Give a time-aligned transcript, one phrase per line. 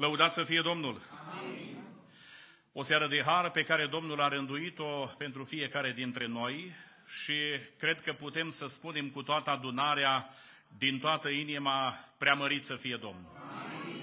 [0.00, 1.00] Lăudați să fie Domnul!
[1.40, 1.76] Amin.
[2.72, 6.72] O seară de har pe care Domnul a rânduit-o pentru fiecare dintre noi
[7.22, 7.34] și
[7.78, 10.28] cred că putem să spunem cu toată adunarea,
[10.78, 13.30] din toată inima, preamărit să fie Domnul.
[13.36, 14.02] Amin.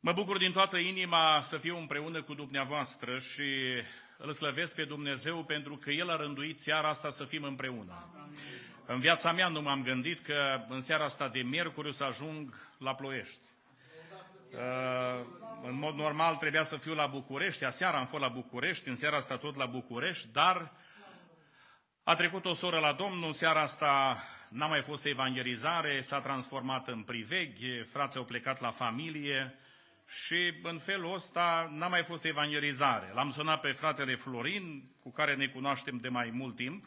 [0.00, 3.50] Mă bucur din toată inima să fiu împreună cu dumneavoastră și
[4.16, 8.10] îl slăvesc pe Dumnezeu pentru că El a rânduit seara asta să fim împreună.
[8.14, 8.38] Amin.
[8.86, 12.54] În viața mea nu m-am gândit că în seara asta de miercuri o să ajung
[12.78, 13.40] la Ploiești.
[14.52, 15.26] Uh,
[15.62, 19.16] în mod normal trebuia să fiu la București, aseară am fost la București, în seara
[19.16, 20.72] asta tot la București, dar
[22.02, 26.88] a trecut o soră la Domnul, în seara asta n-a mai fost evangelizare, s-a transformat
[26.88, 29.58] în priveghi, frații au plecat la familie
[30.08, 33.10] și în felul ăsta n-a mai fost evangelizare.
[33.14, 36.84] L-am sunat pe fratele Florin, cu care ne cunoaștem de mai mult timp,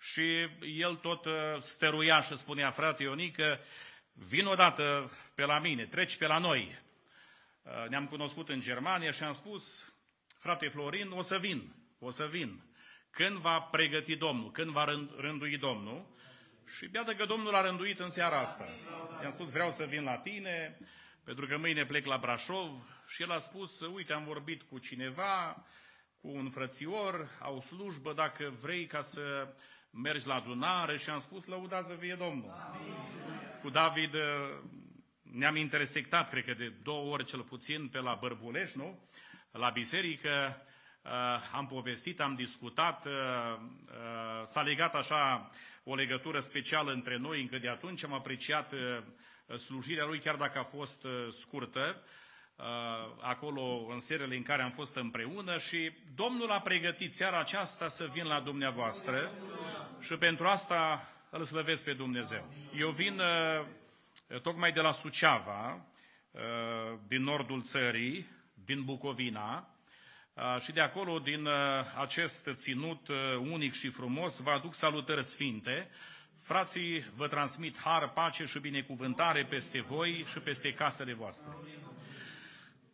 [0.00, 3.60] și el tot uh, stăruia și spunea, frate Ionică,
[4.12, 6.81] vin odată pe la mine, treci pe la noi.
[7.62, 9.94] Uh, ne-am cunoscut în Germania și am spus,
[10.38, 12.62] frate Florin, o să vin, o să vin.
[13.10, 14.84] Când va pregăti Domnul, când va
[15.16, 16.06] rândui Domnul?
[16.76, 18.68] Și iată că Domnul a rânduit în seara asta.
[19.22, 20.78] I-am spus, vreau să vin la tine,
[21.24, 23.02] pentru că mâine plec la Brașov.
[23.06, 25.64] Și el a spus, uite, am vorbit cu cineva,
[26.20, 29.54] cu un frățior, au slujbă, dacă vrei ca să
[29.90, 32.50] mergi la adunare și am spus, lăudați vie Domnul.
[32.50, 32.94] Amin.
[33.62, 34.20] Cu David uh,
[35.32, 38.98] ne-am intersectat, cred că de două ori cel puțin, pe la Bărbuleș, nu?
[39.50, 40.62] La biserică,
[41.02, 41.10] uh,
[41.52, 43.12] am povestit, am discutat, uh,
[44.44, 45.50] s-a legat așa
[45.84, 48.74] o legătură specială între noi încă de atunci, am apreciat
[49.56, 52.02] slujirea lui, chiar dacă a fost scurtă,
[53.20, 58.10] acolo în serele în care am fost împreună și Domnul a pregătit seara aceasta să
[58.12, 59.32] vin la dumneavoastră
[60.00, 62.52] și pentru asta îl slăvesc pe Dumnezeu.
[62.76, 63.66] Eu vin uh,
[64.38, 65.86] tocmai de la Suceava,
[66.30, 66.40] uh,
[67.06, 69.76] din nordul țării, din Bucovina,
[70.32, 71.48] uh, și de acolo, din
[72.00, 75.90] acest ținut unic și frumos, vă aduc salutări sfinte.
[76.38, 81.48] Frații vă transmit har, pace și binecuvântare peste voi și peste casele voastre.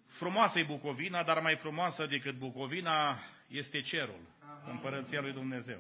[0.07, 4.21] Frumoasă e Bucovina, dar mai frumoasă decât Bucovina este cerul,
[4.71, 5.79] împărăția lui Dumnezeu.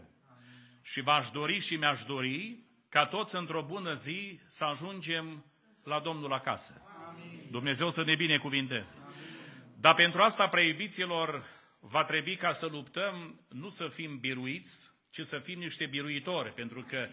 [0.82, 2.58] Și v-aș dori și mi-aș dori
[2.88, 5.44] ca toți într-o bună zi să ajungem
[5.88, 6.82] la Domnul acasă.
[7.08, 7.46] Amin.
[7.50, 8.98] Dumnezeu să ne binecuvinteze.
[9.80, 11.44] Dar pentru asta, preiubiților,
[11.80, 16.84] va trebui ca să luptăm, nu să fim biruiți, ci să fim niște biruitori, pentru
[16.88, 17.08] că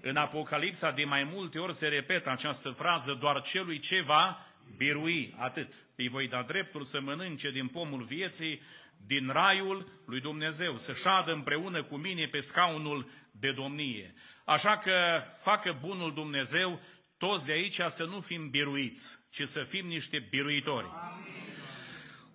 [0.00, 5.34] în Apocalipsa de mai multe ori se repetă această frază, doar celui ce va birui,
[5.38, 5.72] atât.
[5.96, 8.62] Îi voi da dreptul să mănânce din pomul vieții,
[9.06, 14.14] din raiul lui Dumnezeu, să șadă împreună cu mine pe scaunul de domnie.
[14.44, 16.80] Așa că facă bunul Dumnezeu
[17.18, 20.90] toți de aici să nu fim biruiți, ci să fim niște biruitori.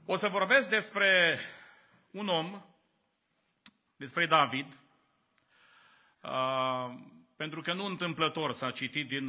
[0.06, 1.40] O să vorbesc despre
[2.12, 2.66] un om,
[3.96, 4.80] despre David,
[6.22, 6.94] uh,
[7.36, 9.28] pentru că nu întâmplător s-a citit din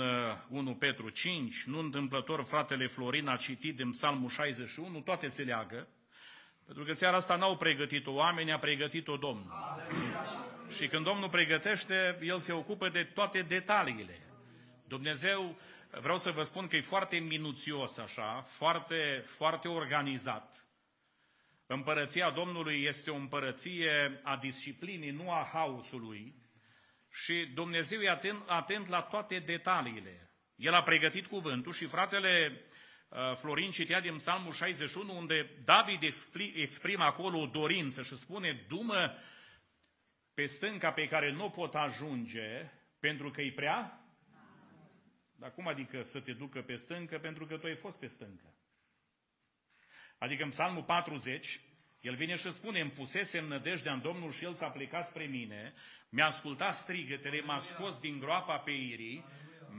[0.48, 5.42] 1 uh, Petru 5, nu întâmplător fratele Florin a citit din Psalmul 61, toate se
[5.42, 5.88] leagă.
[6.66, 9.52] Pentru că seara asta n-au pregătit-o oameni, a pregătit-o Domnul.
[10.68, 14.31] Și când Domnul pregătește, El se ocupă de toate detaliile.
[14.92, 15.58] Dumnezeu,
[16.00, 20.66] vreau să vă spun că e foarte minuțios așa, foarte, foarte organizat.
[21.66, 26.34] Împărăția Domnului este o împărăție a disciplinii, nu a haosului.
[27.10, 30.30] Și Dumnezeu e atent, atent la toate detaliile.
[30.56, 32.62] El a pregătit cuvântul și fratele
[33.08, 36.02] Uh, Florin citea din Psalmul 61, unde David
[36.54, 39.14] exprimă acolo o dorință și spune, dumă
[40.34, 42.70] pe stânca pe care nu pot ajunge,
[43.00, 44.01] pentru că e prea?
[45.42, 47.18] Dar cum adică să te ducă pe stâncă?
[47.18, 48.54] Pentru că tu ai fost pe stâncă.
[50.18, 51.60] Adică în Psalmul 40,
[52.00, 55.74] el vine și spune, îmi pusesem nădejdea în Domnul și El s-a plecat spre mine,
[56.08, 59.24] mi-a ascultat strigătele, m-a scos din groapa pe irii,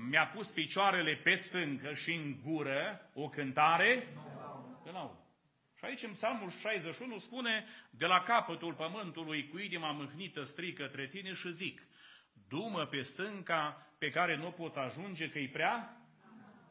[0.09, 4.07] mi-a pus picioarele pe stâncă și în gură o cântare
[4.83, 5.09] când
[5.77, 11.07] Și aici în Psalmul 61 spune, de la capătul pământului cu inima mâhnită strig către
[11.07, 11.81] tine și zic,
[12.47, 15.97] dumă pe stânca pe care nu pot ajunge că-i prea?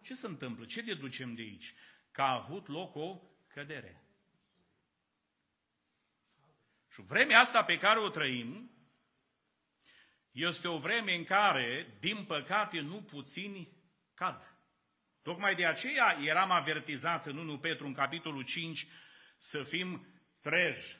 [0.02, 0.64] Ce se întâmplă?
[0.64, 1.74] Ce deducem de aici?
[2.10, 4.02] Că a avut loc o cădere.
[6.90, 8.70] Și vremea asta pe care o trăim,
[10.30, 13.68] este o vreme în care, din păcate, nu puțini
[14.14, 14.56] cad.
[15.22, 18.86] Tocmai de aceea eram avertizat în 1 Petru, în capitolul 5,
[19.38, 20.06] să fim
[20.40, 20.96] treji.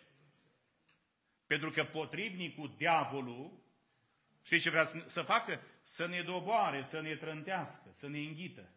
[1.47, 3.62] Pentru că potrivnicul, diavolul,
[4.43, 5.61] știți ce vrea să facă?
[5.83, 8.69] Să ne doboare, să ne trântească, să ne înghită.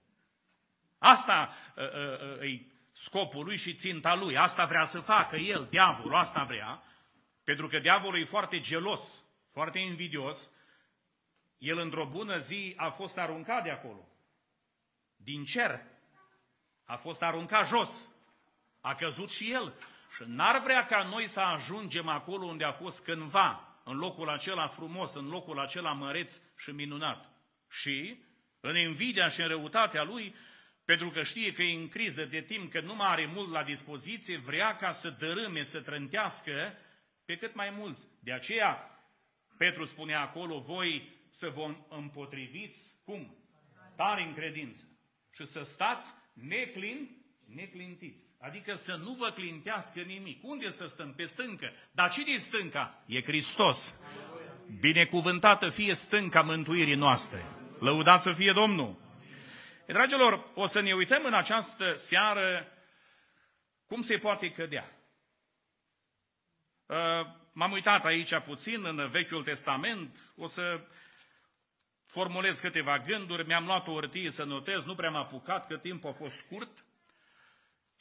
[0.97, 4.37] Asta uh, uh, uh, scopul lui și ținta lui.
[4.37, 6.83] Asta vrea să facă el, diavolul, asta vrea,
[7.43, 10.51] pentru că diavolul e foarte gelos, foarte invidios.
[11.57, 14.07] El într-o bună zi a fost aruncat de acolo,
[15.15, 15.81] din cer.
[16.85, 18.09] A fost aruncat jos.
[18.81, 19.73] A căzut și el.
[20.15, 24.67] Și n-ar vrea ca noi să ajungem acolo unde a fost cândva, în locul acela
[24.67, 27.29] frumos, în locul acela măreț și minunat.
[27.69, 28.23] Și,
[28.59, 30.35] în invidia și în răutatea lui,
[30.85, 33.63] pentru că știe că e în criză de timp, că nu mai are mult la
[33.63, 36.77] dispoziție, vrea ca să dărâme, să trântească
[37.25, 38.07] pe cât mai mulți.
[38.19, 38.89] De aceea,
[39.57, 43.37] Petru spune acolo, voi să vă împotriviți, cum?
[43.95, 44.83] Tare în credință.
[45.33, 48.35] Și să stați neclin, neclintiți.
[48.39, 50.43] Adică să nu vă clintească nimic.
[50.43, 51.13] Unde să stăm?
[51.13, 51.71] Pe stâncă.
[51.91, 53.03] Dar cine e stânca?
[53.05, 53.95] E Hristos.
[54.79, 57.45] Binecuvântată fie stânca mântuirii noastre.
[57.79, 58.95] Lăudați să fie Domnul.
[59.87, 62.67] Dragilor, o să ne uităm în această seară
[63.85, 64.95] cum se poate cădea.
[66.85, 70.79] Uh, m-am uitat aici puțin în Vechiul Testament, o să
[72.05, 76.09] formulez câteva gânduri, mi-am luat o hârtie să notez, nu prea m-am apucat, că timpul
[76.09, 76.85] a fost scurt.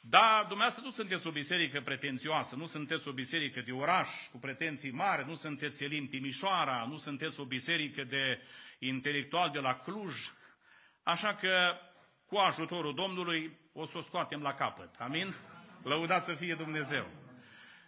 [0.09, 4.91] Dar dumneavoastră nu sunteți o biserică pretențioasă, nu sunteți o biserică de oraș cu pretenții
[4.91, 8.41] mari, nu sunteți Elim Timișoara, nu sunteți o biserică de
[8.79, 10.15] intelectual de la Cluj,
[11.05, 11.75] Așa că,
[12.25, 14.95] cu ajutorul Domnului, o să o scoatem la capăt.
[14.97, 15.33] Amin?
[15.83, 17.07] Lăudați să fie Dumnezeu.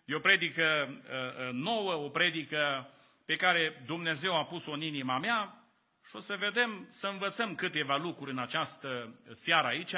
[0.05, 2.89] E o predică uh, uh, nouă, o predică
[3.25, 5.67] pe care Dumnezeu a pus-o în inima mea
[6.09, 9.95] și o să vedem, să învățăm câteva lucruri în această seară aici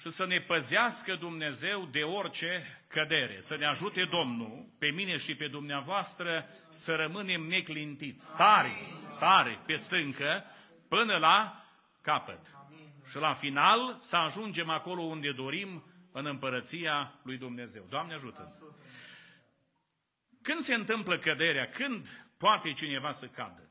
[0.00, 3.40] și să ne păzească Dumnezeu de orice cădere.
[3.40, 8.72] Să ne ajute Domnul, pe mine și pe dumneavoastră, să rămânem neclintiți, tare,
[9.18, 10.44] tare, pe stâncă,
[10.88, 11.64] până la
[12.00, 12.40] capăt.
[13.10, 17.86] Și la final să ajungem acolo unde dorim, în împărăția lui Dumnezeu.
[17.88, 18.74] Doamne ajută!
[20.42, 21.66] Când se întâmplă căderea?
[21.66, 23.69] Când poate cineva să cadă?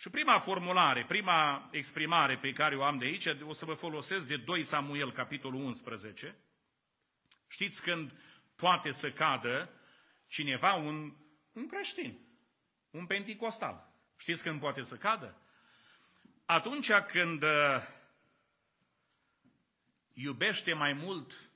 [0.00, 4.26] Și prima formulare, prima exprimare pe care o am de aici, o să vă folosesc
[4.26, 6.36] de 2 Samuel, capitolul 11.
[7.48, 8.12] Știți când
[8.56, 9.70] poate să cadă
[10.26, 11.12] cineva, un,
[11.52, 12.18] un creștin,
[12.90, 13.92] un penticostal.
[14.16, 15.40] Știți când poate să cadă?
[16.50, 17.82] atunci când uh,
[20.12, 21.50] iubește mai mult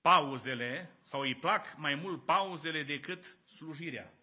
[0.00, 4.15] pauzele sau îi plac mai mult pauzele decât slujirea.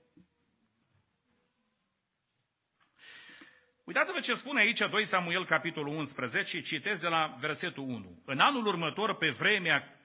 [3.84, 8.22] Uitați-vă ce spune aici 2 Samuel, capitolul 11, citesc de la versetul 1.
[8.26, 9.98] În anul următor, pe vremea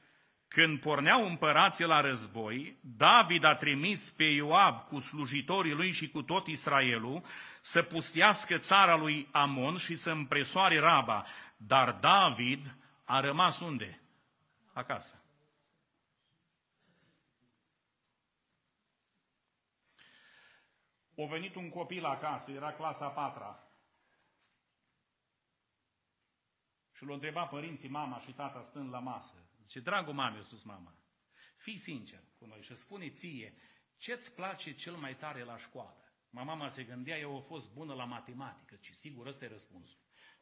[0.49, 6.23] când porneau împărații la război, David a trimis pe Ioab cu slujitorii lui și cu
[6.23, 7.25] tot Israelul
[7.61, 11.25] să pustiască țara lui Amon și să împresoare Raba.
[11.57, 14.01] Dar David a rămas unde?
[14.73, 15.23] Acasă.
[21.15, 23.68] O venit un copil acasă, era clasa a patra.
[26.99, 29.35] Și l-a întrebat părinții, mama și tata stând la masă.
[29.63, 30.95] Zice, dragul mame, a spus mama,
[31.57, 33.55] fii sincer cu noi și spune ție,
[33.97, 36.13] ce-ți place cel mai tare la școală?
[36.31, 39.99] Mama se gândea, eu a fost bună la matematică, ci sigur ăsta e răspunsul.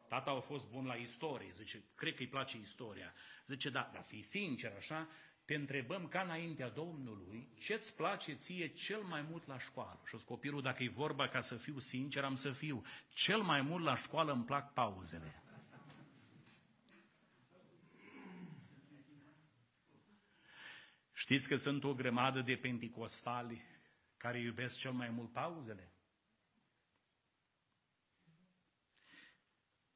[0.08, 3.12] Tata a fost bun la istorie, zice, cred că îi place istoria.
[3.46, 5.08] Zice, da, dar fii sincer așa,
[5.44, 10.00] te întrebăm ca înaintea Domnului, ce-ți place ție cel mai mult la școală?
[10.06, 12.82] Și copilul, dacă e vorba ca să fiu sincer, am să fiu.
[13.08, 15.40] Cel mai mult la școală îmi plac pauzele.
[21.18, 23.64] Știți că sunt o grămadă de penticostali
[24.16, 25.92] care iubesc cel mai mult pauzele?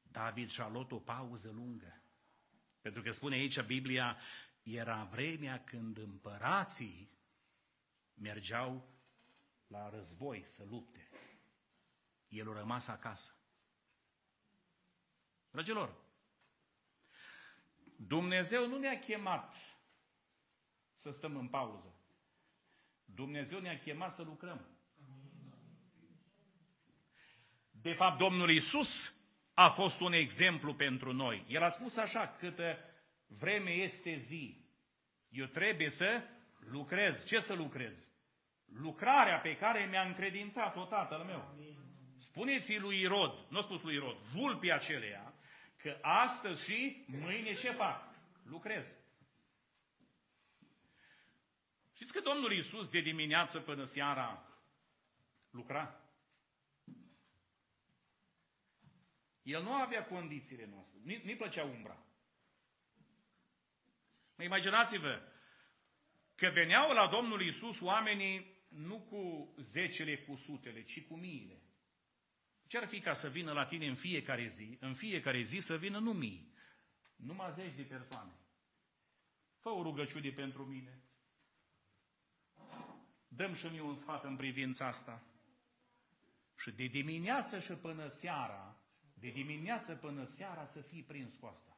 [0.01, 2.01] David și-a luat o pauză lungă.
[2.79, 4.17] Pentru că spune aici Biblia,
[4.63, 7.11] era vremea când împărații
[8.13, 8.89] mergeau
[9.67, 11.09] la război să lupte.
[12.27, 13.35] El a rămas acasă.
[15.51, 15.95] Dragilor,
[17.95, 19.55] Dumnezeu nu ne-a chemat
[21.01, 21.95] să stăm în pauză.
[23.05, 24.65] Dumnezeu ne-a chemat să lucrăm.
[27.71, 29.15] De fapt, Domnul Isus
[29.53, 31.45] a fost un exemplu pentru noi.
[31.47, 32.77] El a spus așa, câtă
[33.27, 34.65] vreme este zi,
[35.29, 36.23] eu trebuie să
[36.59, 37.25] lucrez.
[37.25, 38.09] Ce să lucrez?
[38.65, 41.55] Lucrarea pe care mi-a încredințat-o tatăl meu.
[42.17, 45.33] Spuneți-i lui Irod, nu a spus lui Irod, vulpii aceleia,
[45.77, 48.03] că astăzi și mâine ce fac?
[48.43, 48.97] Lucrez.
[52.01, 54.59] Știți că Domnul Iisus de dimineață până seara
[55.49, 56.11] lucra?
[59.41, 60.99] El nu avea condițiile noastre.
[61.03, 62.05] Nu-i plăcea umbra.
[64.43, 65.21] Imaginați-vă
[66.35, 71.61] că veneau la Domnul Isus oamenii nu cu zecele, cu sutele, ci cu miile.
[72.67, 75.77] Ce ar fi ca să vină la tine în fiecare zi, în fiecare zi să
[75.77, 76.53] vină nu mii,
[77.15, 78.39] numai zeci de persoane.
[79.59, 81.05] Fă o rugăciune pentru mine.
[83.35, 85.23] Dăm și mie un sfat în privința asta.
[86.57, 88.77] Și de dimineață și până seara,
[89.13, 91.77] de dimineață până seara să fii prins cu asta.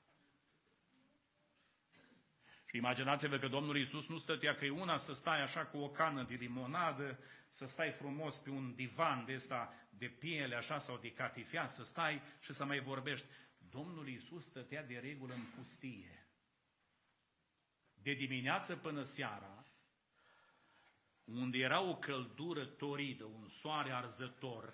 [2.65, 5.89] Și imaginați-vă că Domnul Iisus nu stătea că e una să stai așa cu o
[5.89, 7.19] cană de limonadă,
[7.49, 11.83] să stai frumos pe un divan de ăsta de piele așa sau de catifea, să
[11.83, 13.25] stai și să mai vorbești.
[13.69, 16.27] Domnul Iisus stătea de regulă în pustie.
[17.93, 19.62] De dimineață până seara,
[21.23, 24.73] unde era o căldură toridă, un soare arzător.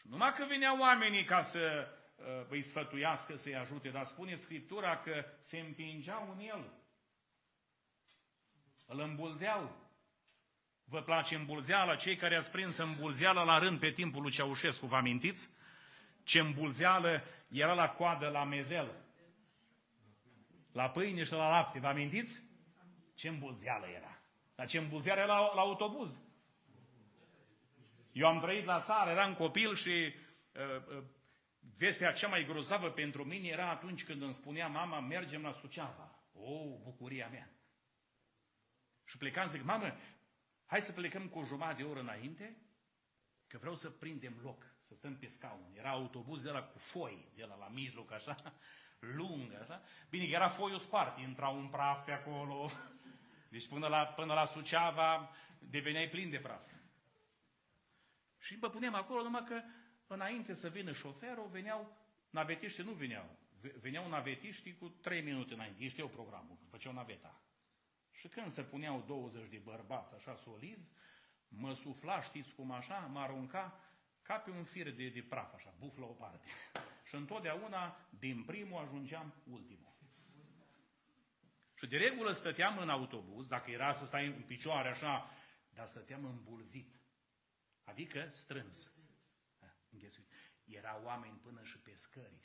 [0.00, 4.98] Și numai că veneau oamenii ca să uh, îi sfătuiască, să-i ajute, dar spune Scriptura
[4.98, 6.72] că se împingeau în el.
[8.86, 9.80] Îl îmbulzeau.
[10.84, 11.96] Vă place îmbulzeala?
[11.96, 15.50] Cei care ați prins îmbulzeala la rând pe timpul lui Ceaușescu, vă amintiți?
[16.22, 18.90] Ce îmbulzeală era la coadă la mezel.
[20.72, 22.42] La pâine și la lapte, vă amintiți?
[23.14, 24.11] Ce îmbulzeală era.
[24.62, 26.20] Dar ce îmbulzeală era la, la autobuz.
[28.12, 30.14] Eu am trăit la țară, eram copil și
[30.54, 31.04] uh, uh,
[31.76, 36.18] vestea cea mai grozavă pentru mine era atunci când îmi spunea mama, mergem la Suceava.
[36.32, 37.50] O, oh, bucuria mea!
[39.04, 39.96] Și plecam, zic, mamă,
[40.66, 42.56] Hai să plecăm cu o jumătate de oră înainte,
[43.46, 45.72] că vreau să prindem loc, să stăm pe scaun.
[45.74, 48.54] Era autobuz de la cu foi, de la la mijloc, așa,
[49.16, 49.82] lung, așa.
[50.10, 52.70] Bine, era foiul spart, intra un praf pe acolo.
[53.52, 56.70] Deci până la, până la Suceava deveneai plin de praf.
[58.38, 59.62] Și mă punem acolo, numai că
[60.06, 61.96] înainte să vină șoferul, veneau,
[62.30, 63.38] navetiștii nu veneau.
[63.80, 65.82] Veneau navetiștii cu trei minute înainte.
[65.82, 67.40] Ei știau programul, făceau naveta.
[68.10, 70.88] Și când se puneau 20 de bărbați așa solizi,
[71.48, 73.80] mă sufla, știți cum așa, mă arunca
[74.22, 76.46] ca pe un fir de, de praf, așa, buf la o parte.
[77.08, 79.91] Și întotdeauna, din primul, ajungeam ultimul.
[81.82, 85.30] Și de regulă stăteam în autobuz, dacă era să stai în picioare așa,
[85.70, 87.00] dar stăteam îmbulzit.
[87.84, 88.94] Adică strâns.
[89.90, 90.32] Înghesuit.
[90.64, 92.40] Era oameni până și pe scări.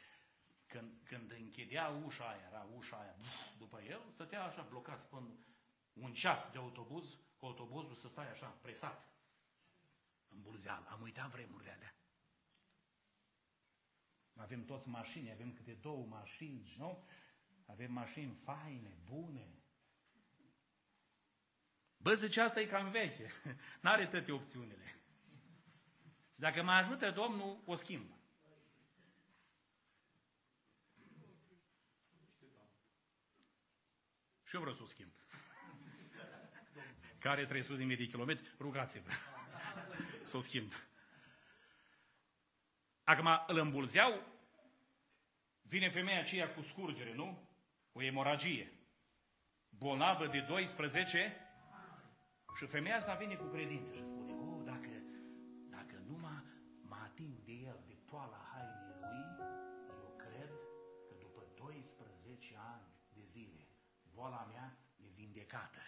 [0.65, 3.15] Când, când închidea ușa aia, era ușa aia,
[3.57, 5.39] după el, stătea așa blocat până
[5.93, 9.13] un ceas de autobuz, cu autobuzul să stai așa, presat,
[10.27, 10.87] în bulzeal.
[10.89, 11.95] Am uitat vremurile alea.
[14.35, 17.07] Avem toți mașini, avem câte două mașini, nu?
[17.67, 19.47] Avem mașini faine, bune.
[21.97, 23.31] Bă, zice, asta e cam veche.
[23.81, 24.85] N-are toate opțiunile.
[26.33, 28.15] Și dacă mă ajută Domnul, o schimb.
[34.43, 35.11] Și eu vreau să o schimb
[37.19, 39.09] care 300 de kilometri, rugați-vă
[40.23, 40.73] să o schimb.
[43.03, 44.25] Acum îl îmbulzeau,
[45.61, 47.46] vine femeia aceea cu scurgere, nu?
[47.97, 48.71] Cu emoragie.
[49.69, 51.37] Bolnavă de 12
[52.57, 54.89] și femeia asta vine cu credință și spune, oh, dacă,
[55.69, 56.43] dacă numai
[56.81, 59.25] mă ating de el, de poala hainei lui,
[60.03, 60.49] eu cred
[61.07, 63.67] că după 12 ani de zile,
[64.13, 65.79] boala mea e vindecată.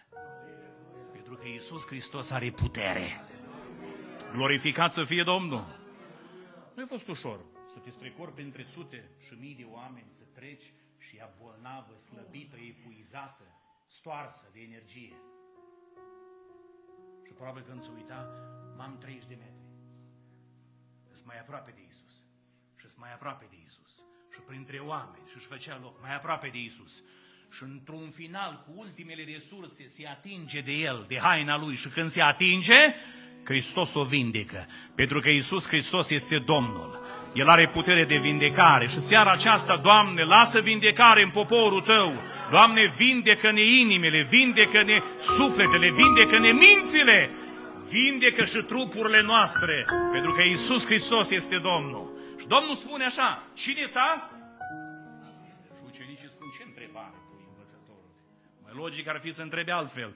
[1.12, 3.20] Pentru că Iisus Hristos are putere.
[4.32, 5.64] Glorificat să fie Domnul!
[6.74, 7.40] Nu a fost ușor
[7.72, 10.72] să te strecori printre sute și mii de oameni, să treci
[11.06, 13.44] și ea bolnavă, slăbită, epuizată,
[13.86, 15.16] stoarsă de energie.
[17.26, 18.20] Și probabil când se uita,
[18.76, 19.68] m-am 30 de metri.
[21.12, 22.14] Sunt mai aproape de Isus.
[22.76, 24.04] Și sunt mai aproape de Isus.
[24.32, 27.02] Și printre oameni și își făcea loc mai aproape de Isus
[27.52, 32.08] și într-un final, cu ultimele resurse, se atinge de el, de haina lui și când
[32.08, 32.94] se atinge,
[33.44, 34.66] Hristos o vindecă.
[34.94, 37.00] Pentru că Isus Hristos este Domnul.
[37.32, 42.12] El are putere de vindecare și seara aceasta, Doamne, lasă vindecare în poporul Tău.
[42.50, 47.30] Doamne, vindecă-ne inimile, vindecă-ne sufletele, vindecă-ne mințile,
[47.88, 52.10] vindecă și trupurile noastre, pentru că Isus Hristos este Domnul.
[52.40, 54.30] Și Domnul spune așa, cine s-a
[58.72, 60.14] Logic ar fi să întrebe altfel.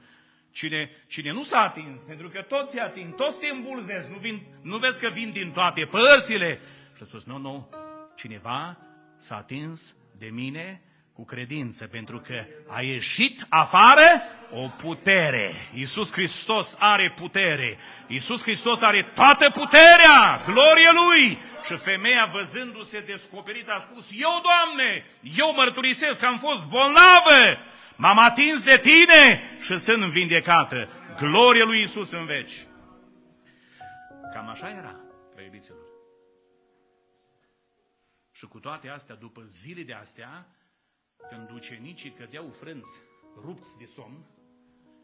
[0.55, 4.43] Cine, cine nu s-a atins, pentru că toți se ating, toți te îmbulzesc, nu, vin,
[4.63, 6.61] nu vezi că vin din toate părțile.
[6.97, 7.69] Și a spus, nu, nu,
[8.17, 8.77] cineva
[9.17, 10.83] s-a atins de mine
[11.13, 15.53] Cu credință, pentru că a ieșit afară o putere.
[15.75, 17.79] Iisus Hristos are putere.
[18.07, 21.39] Iisus Hristos are toată puterea, glorie Lui.
[21.67, 25.07] Și femeia, văzându-se descoperită, a spus, eu, Doamne,
[25.37, 27.59] eu mărturisesc că am fost bolnavă,
[27.97, 30.89] m-am atins de Tine și sunt vindecată.
[31.17, 32.67] Glorie Lui Iisus în veci.
[34.33, 35.01] Cam așa era,
[35.35, 35.87] preiubiților.
[38.31, 40.47] Și cu toate astea, după zile de astea,
[41.29, 43.01] când ucenicii cădeau frânți,
[43.37, 44.25] rupți de somn,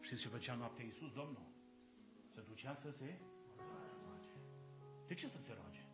[0.01, 1.47] știți ce făcea noaptea Iisus, Domnul?
[2.35, 3.19] Se ducea să se
[3.99, 4.35] roage.
[5.07, 5.85] De ce să se roage?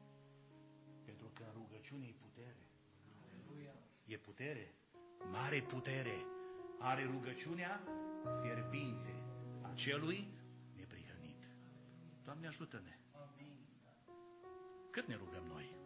[1.04, 2.66] Pentru că în rugăciune e putere.
[4.04, 4.74] E putere,
[5.30, 6.26] mare putere.
[6.78, 7.80] Are rugăciunea
[8.42, 9.14] fierbinte
[9.62, 10.28] a celui
[10.76, 11.48] neprihănit.
[12.24, 12.98] Doamne ajută-ne!
[14.90, 15.76] Cât ne rugăm noi?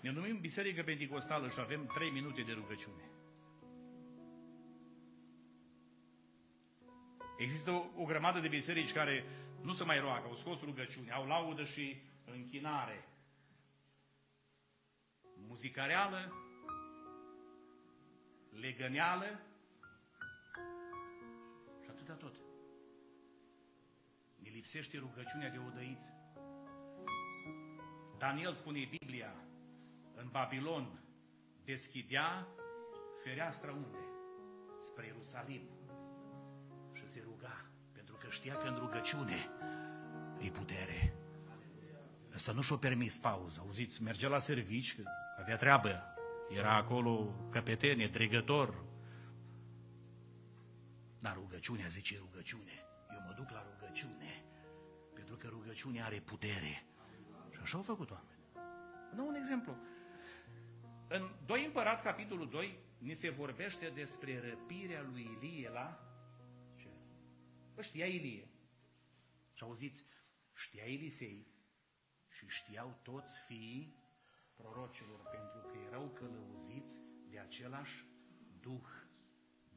[0.00, 3.10] Ne numim Biserică Pentecostală și avem trei minute de rugăciune.
[7.38, 9.24] Există o, o grămadă de biserici care
[9.60, 13.08] nu se mai roagă, au scos rugăciune, au laudă și închinare.
[15.36, 16.32] Muzica reală,
[18.60, 19.40] legăneală
[21.82, 22.34] și atâta tot.
[24.42, 26.06] Ne lipsește rugăciunea de odăiță.
[28.18, 29.34] Daniel spune Biblia,
[30.14, 31.00] în Babilon
[31.64, 32.46] deschidea
[33.24, 33.98] fereastra unde?
[34.80, 35.62] Spre Ierusalim.
[36.92, 39.48] Și se ruga, pentru că știa că în rugăciune
[40.40, 41.14] e putere.
[42.34, 43.60] Ăsta nu și-o permis pauză.
[43.60, 45.02] Auziți, mergea la servici, că
[45.38, 46.11] avea treabă.
[46.50, 48.84] Era acolo căpetenie, dregător.
[51.18, 52.84] Dar rugăciunea, zice rugăciune.
[53.10, 54.44] Eu mă duc la rugăciune,
[55.14, 56.86] pentru că rugăciunea are putere.
[57.50, 58.40] Și așa au făcut oameni.
[59.14, 59.76] Nu un exemplu.
[61.08, 66.00] În 2 Împărați, capitolul 2, ni se vorbește despre răpirea lui Ilie la
[66.76, 66.88] ce?
[67.74, 68.48] Bă, știa Ilie.
[69.54, 70.06] Și auziți,
[70.54, 71.46] știa Elisei
[72.28, 74.01] și știau toți fiii
[74.56, 78.04] prorocilor, pentru că erau călăuziți de același
[78.60, 78.88] Duh,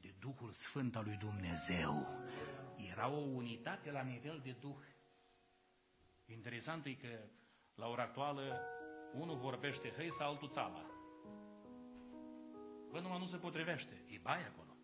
[0.02, 2.08] de Duhul Sfânt al lui Dumnezeu.
[2.92, 4.84] Era o unitate la nivel de Duh.
[6.26, 7.20] Interesant e că
[7.76, 8.62] la ora actuală
[9.14, 10.86] unul vorbește hăi sau altul țala.
[12.90, 14.06] Bă, numai nu se potrivește.
[14.08, 14.78] E baie acolo.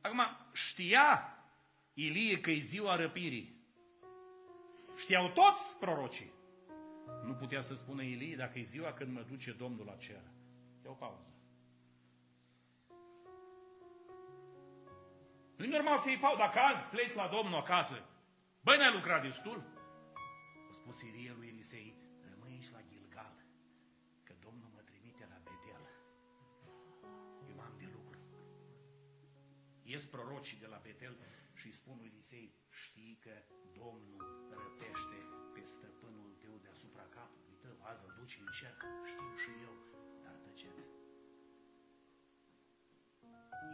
[0.00, 0.20] Acum,
[0.52, 1.36] știa
[1.94, 3.61] Ilie că e ziua răpirii.
[4.96, 6.32] Știau toți prorocii.
[7.24, 10.22] Nu putea să spună Ilie dacă e ziua când mă duce Domnul la cer.
[10.84, 11.32] E o pauză.
[15.56, 16.38] Nu normal să iei pauză.
[16.38, 18.08] Dacă azi pleci la Domnul acasă,
[18.60, 19.58] băi, n-ai lucrat destul?
[20.70, 21.96] A spus Ilie lui Elisei,
[22.30, 23.36] rămâi aici la Gilgal,
[24.22, 25.84] că Domnul mă trimite la Betel.
[27.48, 28.18] Eu am de lucru.
[29.82, 31.16] Ies prorocii de la Betel
[31.54, 32.54] și îi spun lui Elisei,
[32.86, 33.34] știi că
[33.80, 34.24] Domnul
[34.60, 35.18] răpește
[35.54, 38.76] pe stăpânul tău deasupra capului tău, azi îl duci în cer,
[39.12, 39.74] știu și eu,
[40.22, 40.86] dar tăceți.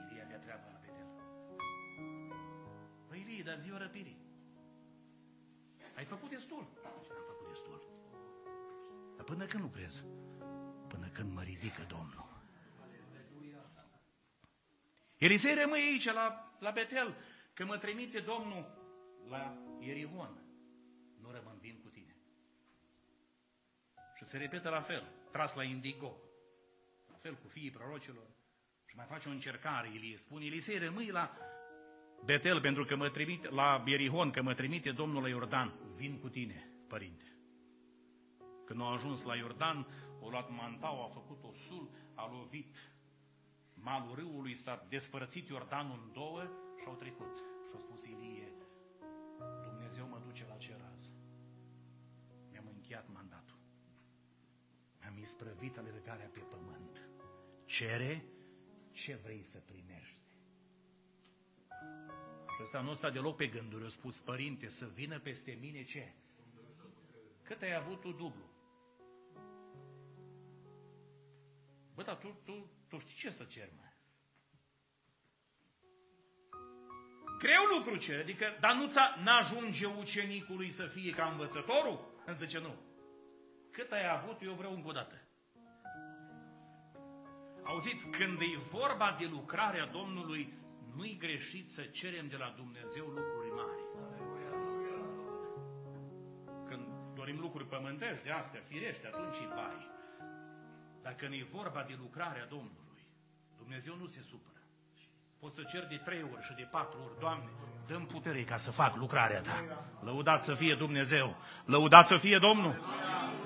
[0.00, 1.10] Ilie avea treaba la Betel.
[3.08, 4.18] Păi Ilie, dar ziua răpirii.
[5.96, 6.64] Ai făcut destul.
[7.04, 7.78] Și am făcut destul.
[9.16, 10.04] Dar până când lucrez?
[10.88, 12.26] Până când mă ridică Domnul.
[15.16, 17.14] Elisei rămâi aici, la, la Betel,
[17.54, 18.77] că mă trimite Domnul
[19.28, 20.42] la Ierihon.
[21.20, 22.16] Nu rămân vin cu tine.
[24.16, 26.16] Și se repetă la fel, tras la indigo.
[27.10, 28.26] La fel cu fiii prorocilor.
[28.86, 31.36] Și mai face o încercare, Ilie spune, Elisei, rămâi la
[32.24, 35.74] Betel, pentru că mă trimite, la Ierihon, că mă trimite Domnul la Iordan.
[35.96, 37.24] Vin cu tine, părinte.
[38.64, 39.86] Când au ajuns la Iordan,
[40.22, 42.76] au luat mantau, a făcut o sul, a lovit
[43.74, 46.42] malul râului, s-a despărțit Iordanul în două
[46.78, 47.36] și au trecut.
[47.68, 48.52] Și a spus Ilie,
[49.62, 51.12] Dumnezeu mă duce la cer azi.
[52.50, 53.58] Mi-am încheiat mandatul.
[55.00, 57.08] Mi-am isprăvit alergarea pe pământ.
[57.64, 58.24] Cere
[58.90, 60.20] ce vrei să primești.
[62.54, 63.84] Și ăsta nu sta deloc pe gânduri.
[63.84, 66.12] A spus, părinte, să vină peste mine ce?
[67.42, 68.50] Cât ai avut tu dublu?
[71.94, 73.87] Bă, dar tu, tu, tu știi ce să cer, mă?
[77.38, 78.86] Greu lucru cer, adică, dar nu
[79.22, 82.22] n-ajunge ucenicului să fie ca învățătorul?
[82.26, 82.74] Îmi zice, nu.
[83.70, 85.14] Cât ai avut, eu vreau încă o dată.
[87.62, 90.54] Auziți, când e vorba de lucrarea Domnului,
[90.96, 93.82] nu-i greșit să cerem de la Dumnezeu lucruri mari.
[96.68, 99.90] Când dorim lucruri pământești de astea, firește, atunci îi bai.
[101.02, 103.06] Dar când e vorba de lucrarea Domnului,
[103.56, 104.57] Dumnezeu nu se supără.
[105.38, 107.50] Poți să cer de trei ori și de patru ori, Doamne,
[107.86, 109.84] dăm putere ca să fac lucrarea Ta.
[110.00, 112.80] Lăudat să fie Dumnezeu, lăudat să fie Domnul.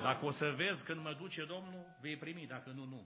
[0.01, 3.05] Dacă o să vezi când mă duce Domnul, vei primi, dacă nu, nu.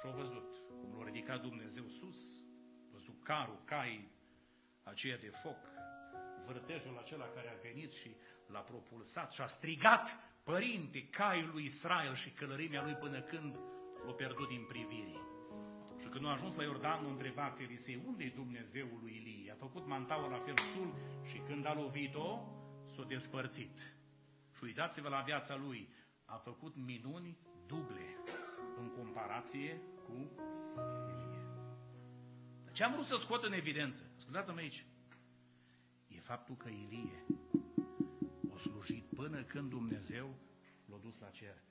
[0.00, 2.16] Și-au văzut cum l-a ridicat Dumnezeu sus,
[2.92, 4.08] văzut carul, cai,
[4.82, 5.58] aceea de foc,
[6.46, 12.14] vârtejul acela care a venit și l-a propulsat și a strigat, Părinte, caiul lui Israel
[12.14, 13.54] și călărimea lui până când
[14.06, 15.27] l-a pierdut din privire.
[16.00, 19.52] Și când a ajuns la Iordan, a întrebat Elisei, unde e Dumnezeul lui Ilie?
[19.52, 22.40] A făcut mantaua la fel sul și când a lovit-o,
[22.84, 23.96] s-a despărțit.
[24.56, 25.88] Și uitați-vă la viața lui,
[26.24, 28.16] a făcut minuni duble
[28.76, 30.30] în comparație cu
[31.08, 31.46] Ilie.
[32.72, 34.12] Ce am vrut să scot în evidență?
[34.16, 34.86] Ascultați-mă aici.
[36.06, 37.24] E faptul că Ilie
[38.54, 40.34] a slujit până când Dumnezeu
[40.84, 41.62] l-a dus la cer.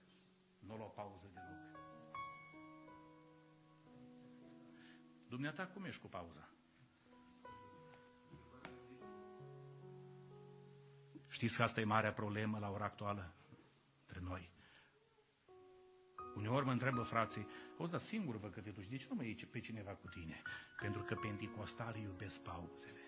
[0.59, 1.86] Nu l-a pauză deloc.
[5.29, 6.49] Dumneata, cum ești cu pauza?
[11.27, 13.33] Știți că asta e marea problemă la ora actuală
[14.01, 14.51] între noi.
[16.35, 19.15] Uneori mă întreabă frații, o să da singur vă că te duci, de ce nu
[19.15, 20.41] mai iei pe cineva cu tine?
[20.79, 23.01] Pentru că penticostalii iubesc pauzele.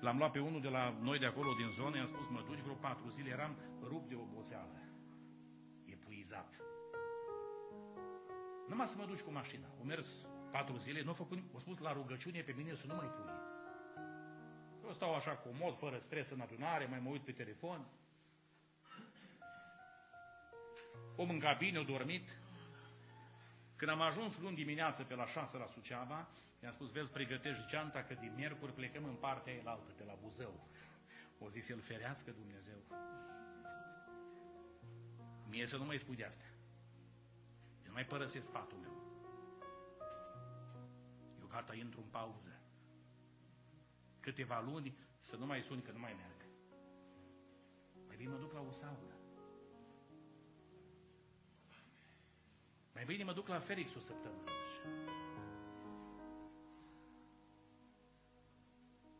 [0.00, 2.58] L-am luat pe unul de la noi de acolo, din zonă, i-am spus, mă duci
[2.58, 4.82] vreo patru zile, eram rupt de oboseală,
[5.84, 6.67] epuizat.
[8.68, 9.66] Numai să mă duci cu mașina.
[9.78, 11.54] Au mers patru zile, nu au făcut nimic.
[11.54, 13.32] Au spus la rugăciune pe mine să nu mai pui.
[14.84, 17.86] Eu stau așa comod, fără stres în adunare, mai mă uit pe telefon.
[21.16, 22.38] Om în cabine, au dormit.
[23.76, 26.28] Când am ajuns luni dimineață pe la 6 la Suceava,
[26.62, 30.68] i-am spus, vezi, pregătești geanta că din miercuri plecăm în partea elaltă, pe la Buzău.
[31.38, 32.78] O zis el, ferească Dumnezeu.
[35.48, 36.46] Mie să nu mai spui de astea.
[37.98, 38.96] Eu nu mai părăsesc sfatul meu.
[41.40, 42.60] Eu gata, intru în pauză.
[44.20, 46.44] Câteva luni să nu mai suni că nu mai merg.
[48.06, 49.14] Mai bine mă duc la o saună.
[52.94, 54.80] Mai bine mă duc la Felix o săptămână, zice.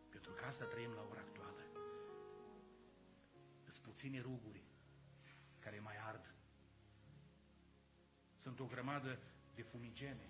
[0.09, 1.62] Pentru că asta trăim la ora actuală.
[3.67, 4.64] Sunt puține ruguri
[5.59, 6.38] care mai ard.
[8.38, 9.18] Sunt o grămadă
[9.55, 10.29] de fumigene.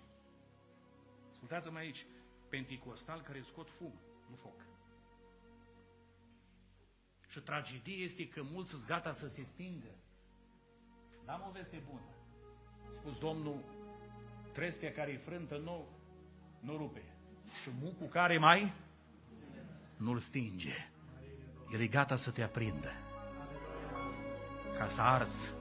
[1.31, 2.05] Ascultați-mă aici,
[2.49, 3.93] penticostal care scot fum,
[4.29, 4.65] nu foc.
[7.27, 9.95] Și tragedie este că mulți sunt gata să se stingă.
[11.25, 12.09] Dar am o veste bună.
[12.93, 13.63] Spus Domnul,
[14.51, 15.87] trestea care e frântă nu,
[16.59, 17.03] nu rupe.
[17.61, 18.73] Și mucul care mai
[19.97, 20.89] nu-l stinge.
[21.71, 22.89] El e gata să te aprindă.
[24.77, 25.53] Ca să arzi.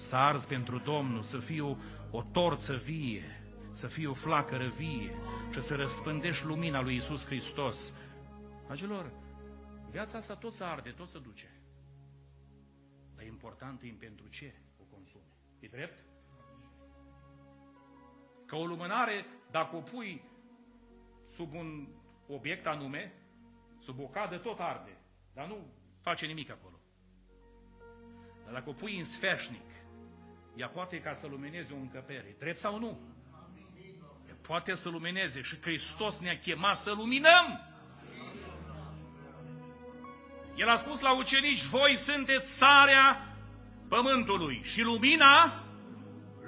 [0.00, 1.76] Să arzi pentru Domnul, să fie o,
[2.10, 5.14] o torță vie, să fie o flacără vie
[5.50, 7.94] și să răspândești lumina lui Isus Hristos.
[8.64, 9.12] Dragilor,
[9.90, 11.50] viața asta tot să arde, tot să duce.
[13.14, 15.32] Dar important e pentru ce o consumi.
[15.58, 16.04] E drept?
[18.46, 20.22] Că o lumânare, dacă o pui
[21.26, 21.88] sub un
[22.28, 23.12] obiect anume,
[23.78, 24.96] sub o cadă, tot arde.
[25.34, 25.66] Dar nu
[26.00, 26.80] face nimic acolo.
[28.44, 29.79] Dar dacă o pui în sfeșnic,
[30.54, 32.34] ea poate ca să lumineze o încăpere.
[32.38, 32.98] Drept sau nu?
[34.28, 37.68] Ea poate să lumineze și Hristos ne-a chemat să luminăm.
[40.56, 43.36] El a spus la ucenici, voi sunteți țarea
[43.88, 45.64] pământului și lumina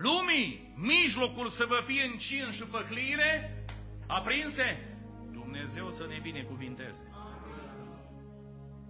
[0.03, 3.65] lumii, mijlocul să vă fie încins și făclire
[4.07, 4.97] aprinse,
[5.33, 7.07] Dumnezeu să ne binecuvinteze.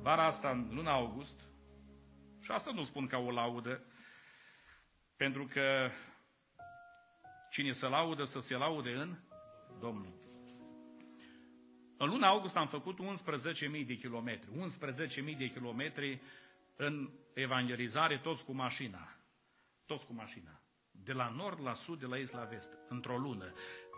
[0.02, 1.40] Vara asta, în luna august,
[2.40, 3.82] și asta nu spun ca o laudă,
[5.22, 5.90] pentru că
[7.50, 9.16] cine se laudă, să se laude în
[9.80, 10.14] Domnul.
[11.96, 14.50] În luna august am făcut 11.000 de kilometri.
[15.32, 16.20] 11.000 de kilometri
[16.76, 19.16] în evangelizare, toți cu mașina.
[19.86, 23.52] Toți cu mașina de la nord la sud, de la est la vest, într-o lună.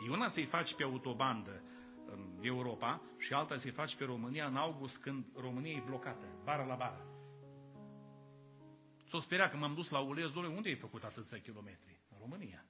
[0.07, 1.63] E una să-i faci pe autobandă
[2.07, 6.65] în Europa și alta să-i faci pe România în august când România e blocată, bară
[6.65, 7.14] la bară.
[9.15, 12.01] S-o speria că m-am dus la Ulez, doamne, unde ai făcut atâția kilometri?
[12.09, 12.65] În România.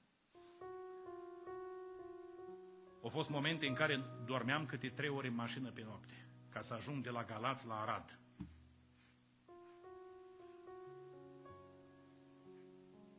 [3.03, 6.73] Au fost momente în care dormeam câte trei ore în mașină pe noapte, ca să
[6.73, 8.19] ajung de la Galați la Arad.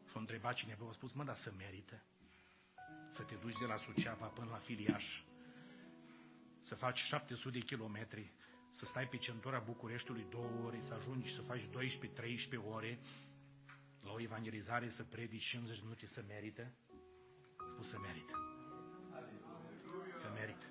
[0.09, 2.03] Și-a întrebat cineva, a spus, mă, dar să merită
[3.09, 5.23] să te duci de la Suceava până la Filiaș,
[6.61, 8.33] să faci 700 de kilometri
[8.71, 11.69] să stai pe centura Bucureștiului două ore, să ajungi să faci 12-13
[12.71, 12.99] ore
[14.03, 16.73] la o evangelizare, să predici 50 minute, să merită?
[17.73, 18.35] Spus să merită.
[20.15, 20.67] Să merită.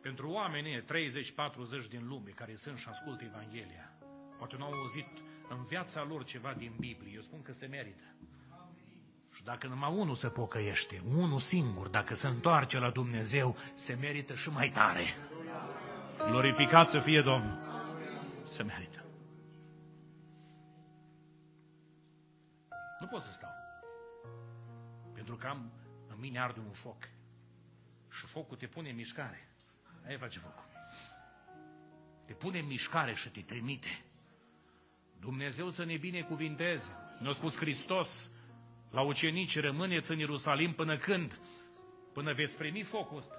[0.00, 0.84] Pentru oamenii 30-40
[1.88, 3.98] din lume care sunt și ascultă Evanghelia,
[4.38, 5.06] poate nu au auzit
[5.48, 8.04] în viața lor ceva din Biblie, eu spun că se merită.
[9.46, 14.34] Și dacă numai unul se pocăiește, unul singur, dacă se întoarce la Dumnezeu, se merită
[14.34, 15.04] și mai tare.
[16.28, 17.58] Glorificat să fie Domnul.
[18.44, 19.04] Se merită.
[23.00, 23.50] Nu pot să stau.
[25.12, 25.72] Pentru că am,
[26.08, 27.08] în mine arde un foc.
[28.10, 29.48] Și focul te pune în mișcare.
[30.06, 30.64] Aia face focul.
[32.24, 34.04] Te pune în mișcare și te trimite.
[35.20, 36.90] Dumnezeu să ne binecuvinteze.
[37.20, 38.30] Ne-a spus Hristos
[38.96, 41.38] la ucenici, rămâneți în Ierusalim până când?
[42.12, 43.34] Până veți primi focul ăsta.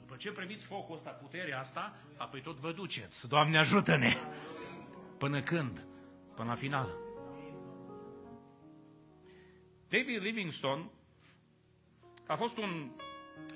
[0.00, 3.28] După ce primiți focul ăsta, puterea asta, apoi tot vă duceți.
[3.28, 4.12] Doamne ajută-ne!
[5.18, 5.86] Până când?
[6.34, 6.94] Până la final.
[9.88, 10.90] David Livingstone
[12.26, 12.90] a fost un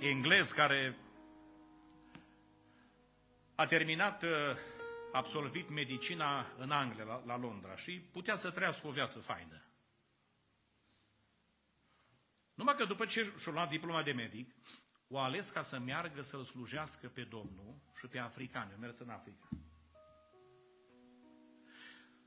[0.00, 0.96] englez care
[3.54, 4.30] a terminat, uh,
[5.12, 9.62] absolvit medicina în Anglia, la, la Londra și putea să trăiască o viață faină.
[12.62, 14.54] Numai că după ce și-a luat diploma de medic,
[15.08, 18.72] o ales ca să meargă să-L slujească pe Domnul și pe africani.
[18.72, 19.48] A mers în Africa.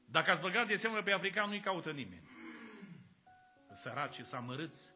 [0.06, 2.30] Dacă ați băgat de seamă pe africani, nu-i caută nimeni.
[3.72, 4.94] Săraci, să amărâți.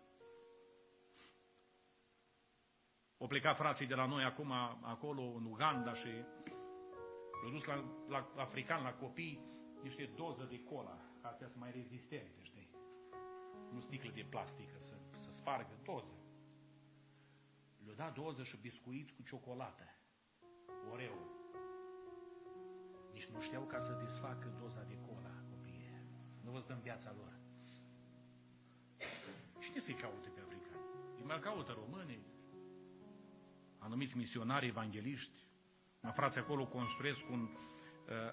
[3.18, 6.10] O plecat frații de la noi acum, acolo, în Uganda și
[7.44, 7.76] au dus la,
[8.08, 9.46] la african, la copii,
[9.84, 12.59] niște doză de cola, ca să mai rezistente, știi?
[13.74, 16.14] Nu sticle de plastică, să, să spargă doză.
[17.84, 19.84] Le-au dat doză și biscuiți cu ciocolată.
[20.92, 21.18] Oreo.
[23.14, 25.92] Nici nu știau ca să desfacă doza de cola copiii.
[26.44, 27.40] Nu vă în viața lor.
[29.60, 30.84] Cine se caută pe africani?
[31.18, 32.26] Îi mai caută românii,
[33.78, 35.48] anumiți misionari evangeliști.
[36.02, 37.79] Mă frați acolo construiesc un, uh,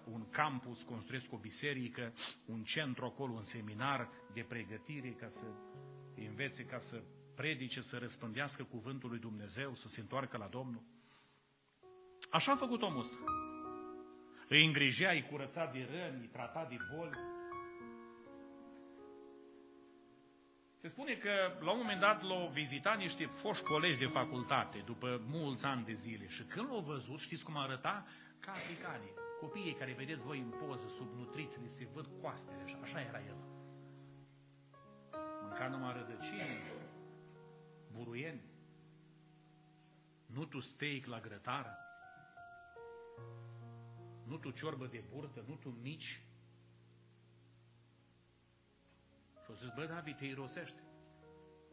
[0.04, 2.12] un campus, construiesc o biserică,
[2.46, 5.46] un centru acolo, un seminar de pregătire ca să
[6.14, 7.02] învețe, ca să
[7.34, 10.82] predice, să răspândească cuvântul lui Dumnezeu, să se întoarcă la Domnul.
[12.30, 13.16] Așa a făcut omul ăsta.
[14.48, 17.18] Îi îngrijea, îi curăța de răni, îi trata de boli.
[20.80, 25.20] Se spune că la un moment dat l-au vizitat niște foști colegi de facultate după
[25.26, 28.06] mulți ani de zile și când l-au văzut, știți cum arăta?
[28.40, 29.25] Ca africanii.
[29.40, 33.36] Copiii care vedeți voi în poză, subnutriți, li se văd coastele, așa, așa era el.
[35.42, 36.60] Mânca numai rădăcini,
[37.92, 38.42] buruieni,
[40.26, 41.76] nu tu steak la grătar,
[44.24, 46.26] nu tu ciorbă de burtă, nu tu mici,
[49.46, 50.82] Și o zis, bă, David, te irosește.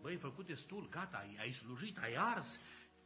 [0.02, 2.60] Băi, ai făcut destul, gata, ai, ai slujit, ai ars.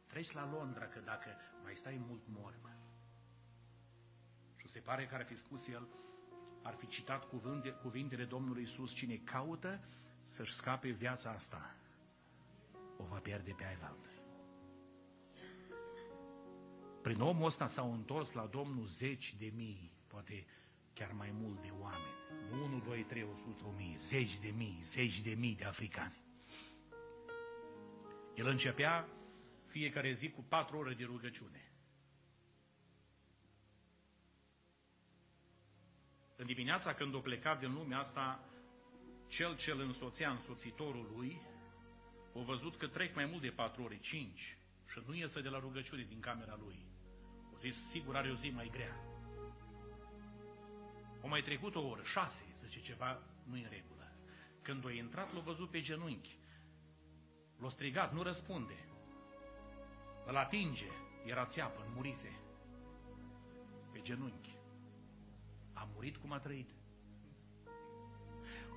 [0.06, 2.77] Treci la Londra, că dacă mai stai mult mori, mă.
[4.68, 5.88] Și se pare că ar fi spus el,
[6.62, 9.80] ar fi citat cuvinte, cuvintele Domnului Isus, cine caută
[10.24, 11.74] să-și scape viața asta,
[12.96, 14.08] o va pierde pe ailaltă.
[17.02, 20.46] Prin omul ăsta s-au întors la Domnul zeci de mii, poate
[20.92, 22.14] chiar mai mult de oameni.
[22.52, 26.22] 1, 2, 3, 100, 1000, zeci de mii, zeci de mii de africani.
[28.34, 29.08] El începea
[29.66, 31.67] fiecare zi cu patru ore de rugăciune.
[36.40, 38.44] În dimineața când o pleca din lumea asta,
[39.26, 41.40] cel ce îl însoțea însoțitorul lui,
[42.32, 45.58] o văzut că trec mai mult de patru ore, cinci, și nu iese de la
[45.58, 46.86] rugăciune din camera lui.
[47.52, 48.96] O zis, sigur are o zi mai grea.
[51.20, 54.16] O mai trecut o oră, șase, zice ceva, nu în regulă.
[54.62, 56.38] Când a intrat, l-a văzut pe genunchi.
[57.60, 58.88] L-a strigat, nu răspunde.
[60.26, 60.88] Îl atinge,
[61.24, 62.40] era țeapă, murise.
[63.92, 64.57] Pe genunchi.
[65.80, 66.70] A murit cum a trăit.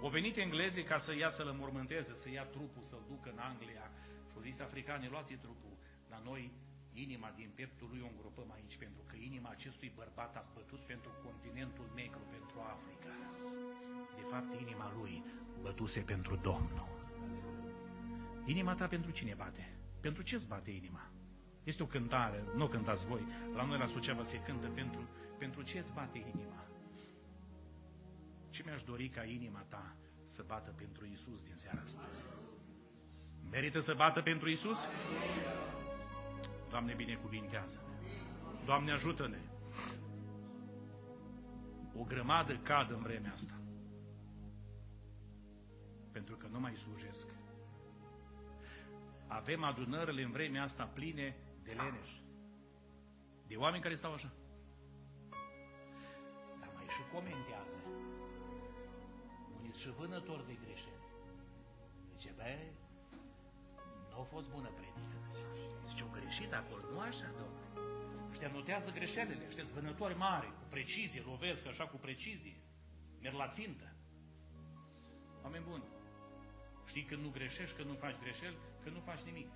[0.02, 3.86] Au venit englezii ca să ia să-l înmormânteze, să ia trupul, să-l ducă în Anglia.
[4.30, 5.76] Și au zis africanii, luați trupul,
[6.10, 6.52] dar noi
[6.94, 11.12] inima din pieptul lui o îngropăm aici, pentru că inima acestui bărbat a bătut pentru
[11.26, 13.14] continentul negru, pentru Africa.
[14.16, 15.24] De fapt, inima lui
[15.62, 16.90] bătuse pentru Domnul.
[18.46, 19.74] Inima ta pentru cine bate?
[20.00, 21.12] Pentru ce îți bate inima?
[21.64, 25.80] Este o cântare, nu cântați voi, la noi la Suceava se cântă pentru, pentru ce
[25.80, 26.66] îți bate inima?
[28.52, 32.02] Ce mi-aș dori ca inima ta să bată pentru Isus din seara asta?
[33.52, 34.90] Merită să bată pentru Isus?
[36.70, 37.80] Doamne, binecuvintează
[38.66, 39.40] Doamne, ajută-ne!
[41.96, 43.54] O grămadă cad în vremea asta.
[46.12, 47.28] Pentru că nu mai slujesc.
[49.28, 52.10] Avem adunările în vremea asta pline de leneș.
[53.48, 54.32] De oameni care stau așa.
[56.60, 57.78] Dar mai și comentează.
[59.72, 61.04] Unii și vânători de greșeli.
[62.16, 62.58] Zice, bă,
[64.10, 65.44] nu a fost bună predică, zice.
[65.84, 67.68] Zice, o greșit acolo, nu așa, domnule.
[68.30, 72.58] Ăștia notează greșelile, ăștia vânători mari, cu precizie, lovesc așa cu precizie,
[73.22, 73.96] merg la țintă.
[75.44, 75.84] Oameni buni,
[76.86, 79.50] știi când nu greșești, când nu faci greșeli, când nu faci nimic.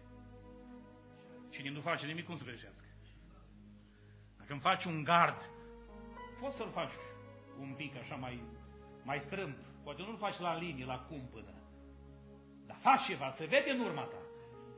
[1.49, 2.87] Cine nu face nimic, cum să greșească?
[4.37, 5.49] Dacă îmi faci un gard,
[6.39, 6.93] poți să-l faci
[7.59, 8.43] un pic așa mai,
[9.03, 9.55] mai strâmb.
[9.85, 11.53] Poate nu-l faci la linie, la cumpână.
[12.65, 14.21] Dar faci ceva, se vede în urma ta.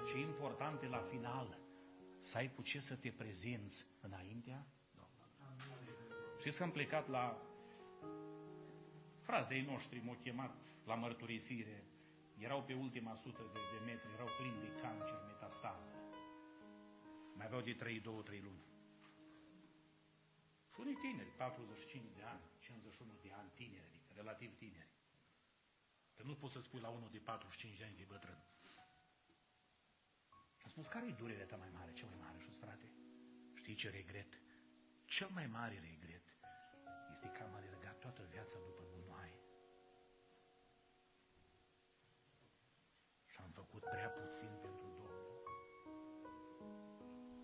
[0.07, 1.57] Ce important e la final
[2.19, 5.93] să ai cu ce să te prezinți înaintea Domnului.
[6.39, 7.41] Știți că am plecat la
[9.21, 11.83] frați de-ai noștri, m-au chemat la mărturisire,
[12.37, 15.93] erau pe ultima sută de, de metri, erau plini de cancer, metastază.
[17.35, 18.63] Mai aveau de 3, 2, 3 luni.
[20.71, 24.87] Și unii tineri, 45 de ani, 51 de ani, tineri, adică relativ tineri.
[26.17, 28.43] Că nu poți să spui la unul de 45 de ani de bătrân.
[30.63, 32.38] Am spus, care e durerea ta mai mare, cea mai mare?
[32.39, 32.91] Și frate,
[33.53, 34.41] știi ce regret?
[35.06, 36.36] Cel mai mare regret
[37.12, 39.39] este că am alergat toată viața după gunoaie.
[43.25, 45.17] Și am făcut prea puțin pentru Domnul.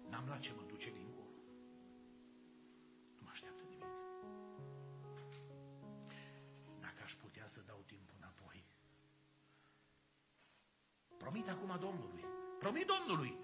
[0.09, 1.33] N-am la ce mă duce dincolo.
[3.15, 3.85] Nu mă așteaptă nimic.
[6.79, 8.65] Dacă aș putea să dau timpul înapoi.
[11.23, 12.23] Promit acum Domnului
[12.59, 13.37] Promit Domnului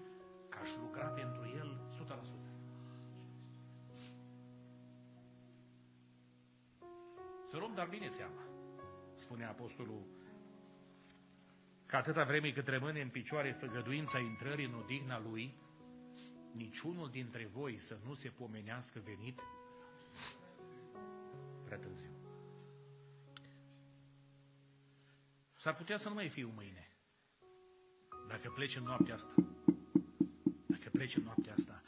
[0.48, 2.50] că aș lucra pentru El 100%.
[7.44, 8.42] Să luăm dar bine seama,
[9.14, 10.06] spune Apostolul,
[11.86, 15.54] că atâta vreme cât rămâne în picioare făgăduința intrării în odihna Lui,
[16.52, 19.40] niciunul dintre voi să nu se pomenească venit
[21.64, 22.10] prea târziu.
[25.54, 26.89] S-ar putea să nu mai fiu mâine.
[28.30, 29.34] Dacă pleci în noaptea asta,
[30.66, 31.82] dacă pleci în noaptea asta,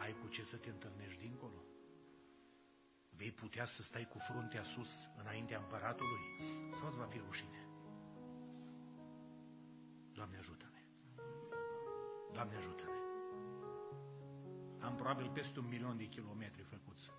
[0.00, 1.64] ai cu ce să te întâlnești dincolo?
[3.16, 6.20] Vei putea să stai cu fruntea sus înaintea împăratului?
[6.70, 7.68] Sau îți va fi rușine?
[10.12, 10.82] Doamne ajută-ne!
[12.32, 12.98] Doamne ajută-ne!
[14.80, 17.10] Am probabil peste un milion de kilometri făcuți,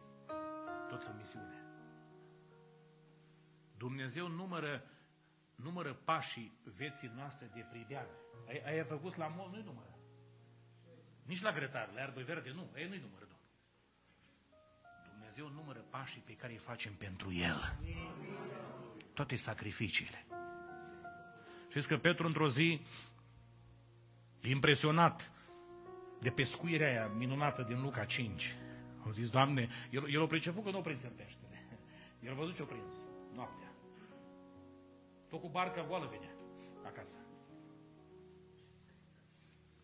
[0.89, 1.65] toți în misiune.
[3.77, 4.83] Dumnezeu numără
[5.63, 8.11] numără pașii vieții noastre de pribeană.
[8.47, 9.97] Ai, ai făcut la mol, nu-i numără.
[11.23, 12.69] Nici la grătar, la erbă verde, nu.
[12.75, 13.47] Ei nu-i numără, Domnul.
[15.11, 17.77] Dumnezeu numără pașii pe care îi facem pentru El.
[19.13, 20.25] Toate sacrificiile.
[21.69, 22.81] Știți că Petru într-o zi,
[24.41, 25.31] impresionat
[26.19, 28.55] de pescuirea aia minunată din Luca 5,
[29.05, 31.67] a zis, Doamne, el, el a priceput că nu o prins în peștele.
[32.25, 32.93] El a văzut ce a prins
[33.33, 33.66] noaptea.
[35.29, 36.35] Tot cu barca goală venea
[36.83, 37.17] acasă.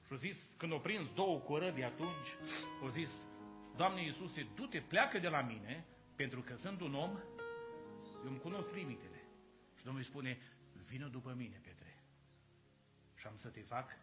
[0.06, 2.28] Și-a zis, când o prins două corăbi atunci,
[2.84, 3.28] o zis,
[3.76, 7.18] Doamne Iisuse, du-te, pleacă de la mine, pentru că sunt un om,
[8.24, 9.22] eu îmi cunosc limitele.
[9.78, 10.38] Și Domnul îi spune,
[10.86, 12.04] vină după mine, Petre.
[13.16, 13.98] Și am să te fac.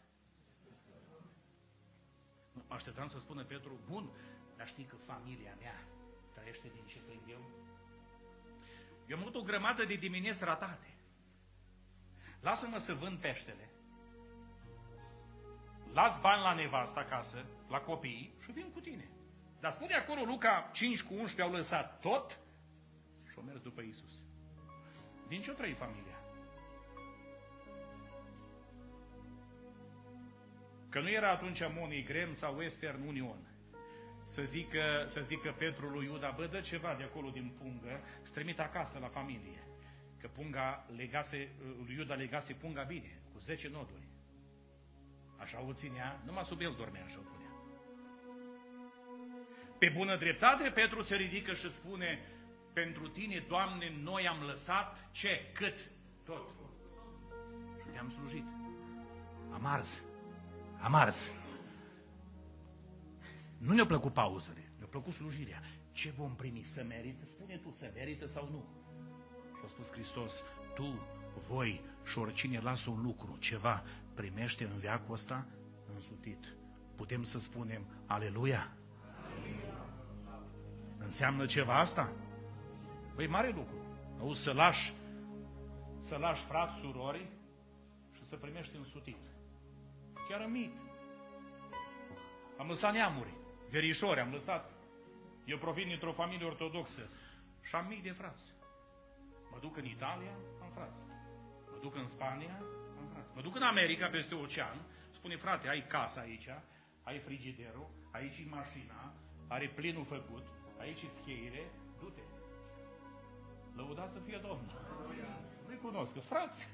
[2.52, 4.10] Mă așteptam să spună Petru, bun,
[4.56, 5.86] dar știi că familia mea
[6.34, 7.50] trăiește din ce prind eu?
[9.06, 10.94] Eu am avut o grămadă de dimineți ratate.
[12.40, 13.68] Lasă-mă să vând peștele.
[15.92, 19.10] Las bani la nevastă acasă, la copii și vin cu tine.
[19.60, 22.38] Dar spune acolo Luca 5 cu 11 au lăsat tot
[23.28, 24.12] și au mers după Isus.
[25.28, 26.18] Din ce o trăi familia?
[30.88, 33.38] Că nu era atunci Money Graham sau Western Union.
[34.26, 38.60] Să zică, să zică Petru lui Iuda, bă, dă ceva de acolo din pungă, strămit
[38.60, 39.69] acasă la familie
[40.20, 41.48] că punga legase,
[41.84, 44.08] lui Iuda legase punga bine, cu 10 noduri.
[45.36, 47.50] Așa o ținea, numai sub el dormea, așa o punea.
[49.78, 52.18] Pe bună dreptate, Petru se ridică și spune,
[52.72, 55.50] pentru tine, Doamne, noi am lăsat ce?
[55.54, 55.90] Cât?
[56.24, 56.48] Tot.
[57.80, 58.44] Și te-am slujit.
[59.52, 60.04] Am ars.
[60.80, 61.32] Am ars.
[63.58, 65.62] Nu ne-a plăcut pauzele, ne-a plăcut slujirea.
[65.92, 66.62] Ce vom primi?
[66.62, 67.24] Să merită?
[67.24, 68.79] Spune tu, să merită sau nu?
[69.60, 70.44] Și a spus Hristos,
[70.74, 71.00] tu,
[71.48, 73.82] voi și oricine lasă un lucru, ceva,
[74.14, 75.46] primește în veacul ăsta
[75.92, 76.54] însutit
[77.00, 78.72] Putem să spunem Aleluia?
[80.98, 82.12] Înseamnă ceva asta?
[83.14, 83.74] Păi mare lucru.
[84.18, 84.92] Auzi, să lași,
[85.98, 87.26] să lași frați, surori
[88.12, 89.16] și să primești însutit.
[90.28, 90.72] Chiar în mit.
[92.58, 93.34] Am lăsat neamuri,
[93.70, 94.70] verișori, am lăsat.
[95.44, 97.02] Eu provin dintr-o familie ortodoxă
[97.62, 98.52] și am mii de frați.
[99.52, 101.02] Mă duc în Italia, am frați.
[101.70, 102.56] Mă duc în Spania,
[102.98, 103.32] am frați.
[103.34, 104.76] Mă duc în America, peste ocean,
[105.10, 106.48] spune, frate, ai casa aici,
[107.02, 109.12] ai frigiderul, aici e mașina,
[109.48, 110.46] are plinul făcut,
[110.78, 112.20] aici e scheire, du-te.
[113.76, 114.78] Lăudați să fie Domnul.
[115.68, 116.68] Recunosc că frați.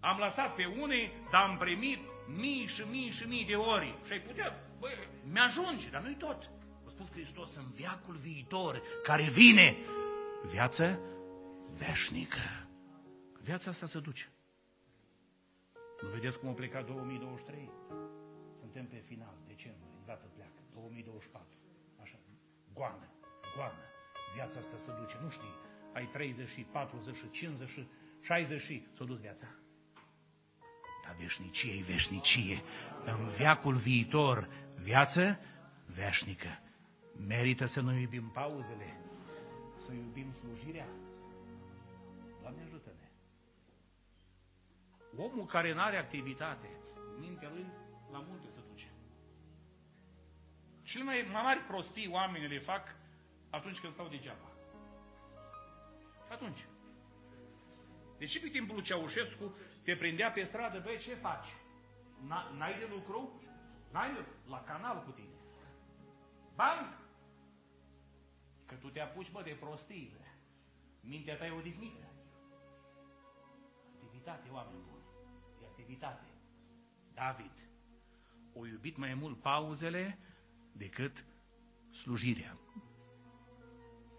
[0.00, 3.98] Am lăsat pe unii, dar am primit mii și mii și mii de ori.
[4.06, 6.50] Și ai putea, băi, mi-ajunge, dar nu-i tot.
[6.86, 9.76] A spus Hristos în viacul viitor, care vine,
[10.46, 11.00] viață
[11.72, 12.68] veșnică.
[13.42, 14.28] Viața asta se duce.
[16.02, 17.70] Nu vedeți cum a plecat 2023?
[18.58, 21.46] Suntem pe final, decembrie, dată pleacă, 2024.
[22.02, 22.18] Așa,
[22.72, 23.08] goană,
[23.54, 23.84] goană.
[24.34, 25.54] Viața asta se duce, nu știi,
[25.92, 27.86] ai 30 și 40 și 50 și
[28.20, 29.46] 60 și s-a dus viața.
[31.04, 32.62] Dar veșnicie e veșnicie.
[33.04, 34.48] În viacul viitor,
[34.82, 35.38] viață
[35.86, 36.48] veșnică.
[37.26, 38.99] Merită să nu iubim pauzele,
[39.80, 40.86] să iubim slujirea.
[42.40, 43.08] Doamne ajută-ne!
[45.16, 46.68] Omul care nu are activitate,
[47.18, 47.66] mintea lui
[48.10, 48.86] la multe se duce.
[50.82, 52.96] Cele mai, mai mari prostii oamenii le fac
[53.50, 54.50] atunci când stau degeaba.
[56.30, 56.66] Atunci.
[58.18, 61.48] Deci și pe timpul lui Ceaușescu te prindea pe stradă, băi, ce faci?
[62.56, 63.42] N-ai de lucru?
[63.92, 65.34] N-ai de La canal cu tine.
[66.54, 66.99] Banc!
[68.70, 70.26] Că tu te apuci, bă, de prostiile.
[71.00, 72.06] Mintea ta e odihnită.
[73.94, 75.04] Activitate, oameni buni.
[75.62, 76.26] E activitate.
[77.14, 77.68] David
[78.54, 80.18] o iubit mai mult pauzele
[80.72, 81.24] decât
[81.90, 82.56] slujirea.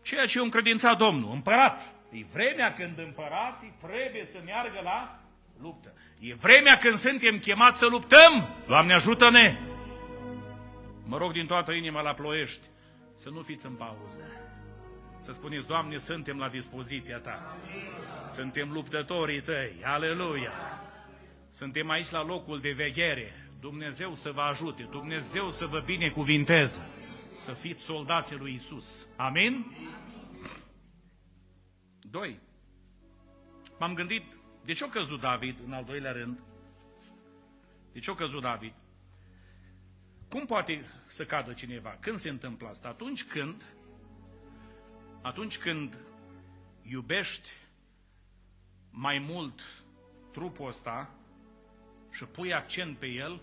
[0.03, 1.91] Ceea ce e încredințat Domnul, împărat.
[2.09, 5.19] E vremea când împărații trebuie să meargă la
[5.61, 5.93] luptă.
[6.19, 8.49] E vremea când suntem chemați să luptăm.
[8.67, 9.57] Doamne ajută-ne!
[11.05, 12.69] Mă rog din toată inima la ploiești
[13.21, 14.21] să nu fiți în pauză.
[15.19, 17.57] Să spuneți, Doamne, suntem la dispoziția Ta.
[18.25, 19.81] Suntem luptătorii Tăi.
[19.83, 20.51] Aleluia!
[21.49, 23.49] Suntem aici la locul de veghere.
[23.59, 26.81] Dumnezeu să vă ajute, Dumnezeu să vă binecuvinteze,
[27.37, 29.07] să fiți soldații lui Isus.
[29.15, 29.75] Amin?
[31.99, 32.39] Doi.
[33.79, 34.23] M-am gândit,
[34.65, 36.43] de ce a căzut David în al doilea rând?
[37.91, 38.73] De ce a căzut David?
[40.29, 41.97] Cum poate să cadă cineva?
[41.99, 42.87] Când se întâmplă asta?
[42.87, 43.63] Atunci când
[45.21, 45.97] atunci când
[46.81, 47.49] iubești
[48.89, 49.61] mai mult
[50.31, 51.15] trupul ăsta
[52.11, 53.41] și pui accent pe el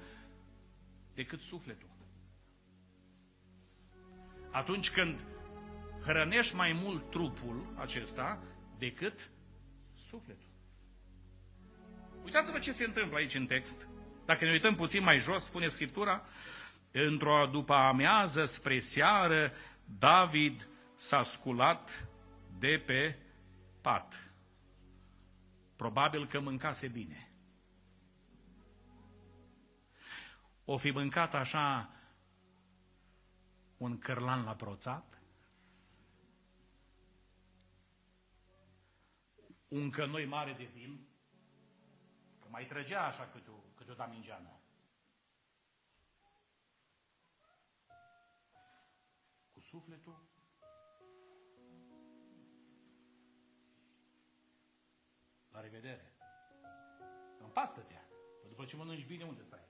[1.14, 1.88] decât sufletul.
[4.50, 5.24] Atunci când
[6.02, 8.42] hrănești mai mult trupul acesta
[8.78, 9.30] decât
[9.94, 10.48] sufletul.
[12.24, 13.88] Uitați-vă ce se întâmplă aici în text.
[14.24, 16.26] Dacă ne uităm puțin mai jos, spune Scriptura,
[16.92, 19.52] într-o după amiază spre seară,
[19.84, 22.08] David s-a sculat
[22.58, 23.18] de pe
[23.80, 24.32] pat.
[25.76, 27.32] Probabil că mâncase bine.
[30.64, 31.90] O fi mâncat așa
[33.76, 35.22] un cărlan la proțat,
[39.68, 41.06] un cănoi mare de vin,
[42.40, 44.57] că mai trăgea așa câte o, câte o damingeană.
[49.70, 50.26] Sufletul
[55.48, 56.12] La revedere.
[57.38, 57.94] În pastă te
[58.48, 59.66] După ce mănânci bine, unde stai?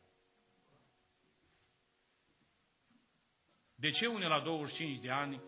[3.75, 5.43] De ce unii la 25 de ani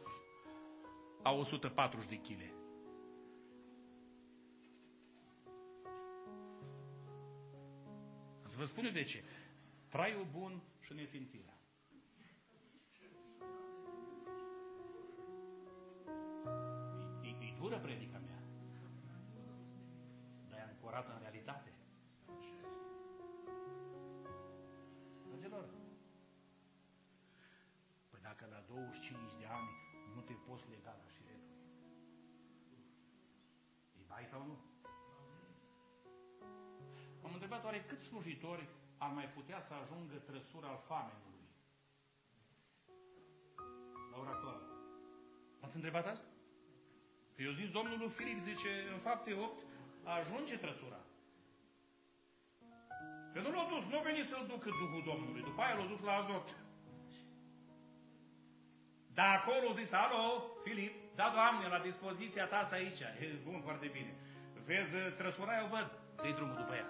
[1.23, 2.59] au 140 de kg?
[8.43, 9.25] Să vă spun eu de ce.
[9.89, 11.60] Traiul bun și nesimțirea.
[21.01, 21.73] Ancorată în realitate.
[25.27, 25.65] Dragilor,
[28.11, 29.71] păi dacă la 25 de ani
[30.15, 31.57] nu te poți lega la șiretul,
[33.99, 34.57] e bai sau nu?
[37.23, 41.49] M-am întrebat oare câți slujitori ar mai putea să ajungă trăsura al famenului
[44.11, 44.63] la ora actuală?
[45.61, 46.29] Ați întrebat asta?
[47.35, 49.65] Că eu zis Domnul lui Filip, zice, în fapte 8,
[50.05, 51.01] ajunge trăsura.
[53.33, 56.01] Că nu l-a dus, nu a venit să-l ducă Duhul Domnului, după aia l-a dus
[56.01, 56.57] la azot.
[59.13, 63.01] Dar acolo zis, alo, Filip, da, Doamne, la dispoziția ta să aici.
[63.01, 64.15] E bun, foarte bine.
[64.65, 65.91] Vezi, trăsura, eu văd.
[66.17, 66.87] dă drumul după ea.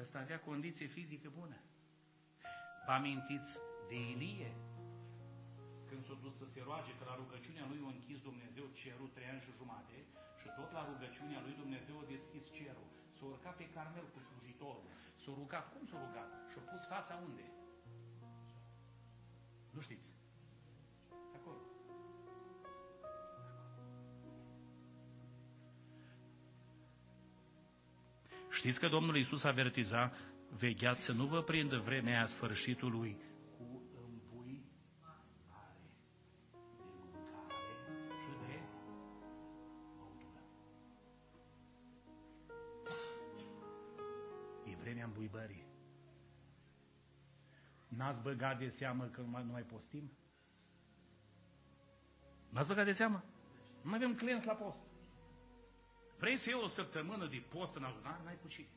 [0.00, 1.56] Ăsta avea condiție fizică bună.
[2.86, 3.58] Vă amintiți
[3.88, 4.54] de Ilie?
[5.94, 9.28] Când s-a dus să se roage, că la rugăciunea lui a închis Dumnezeu cerul trei
[9.32, 9.96] ani și jumate
[10.40, 12.88] și tot la rugăciunea lui Dumnezeu a deschis cerul.
[13.16, 14.86] S-a urcat pe Carmel cu slujitorul.
[15.22, 15.64] S-a rugat.
[15.72, 16.30] Cum s-a rugat?
[16.50, 17.44] Și-a pus fața unde?
[19.74, 20.10] Nu știți.
[21.38, 21.60] Acolo.
[28.50, 30.12] Știți că Domnul Iisus avertiza,
[30.62, 33.16] vegheați să nu vă prindă vremea a sfârșitului
[45.14, 45.66] E vremea îmbuibării.
[47.88, 50.12] N-ați băgat de seamă că nu mai, nu mai postim?
[52.48, 53.24] N-ați băgat de seamă?
[53.82, 54.80] Nu mai avem clienți la post.
[56.18, 58.22] Vrei să iei o săptămână de post în adunare?
[58.24, 58.68] N-ai cu cine.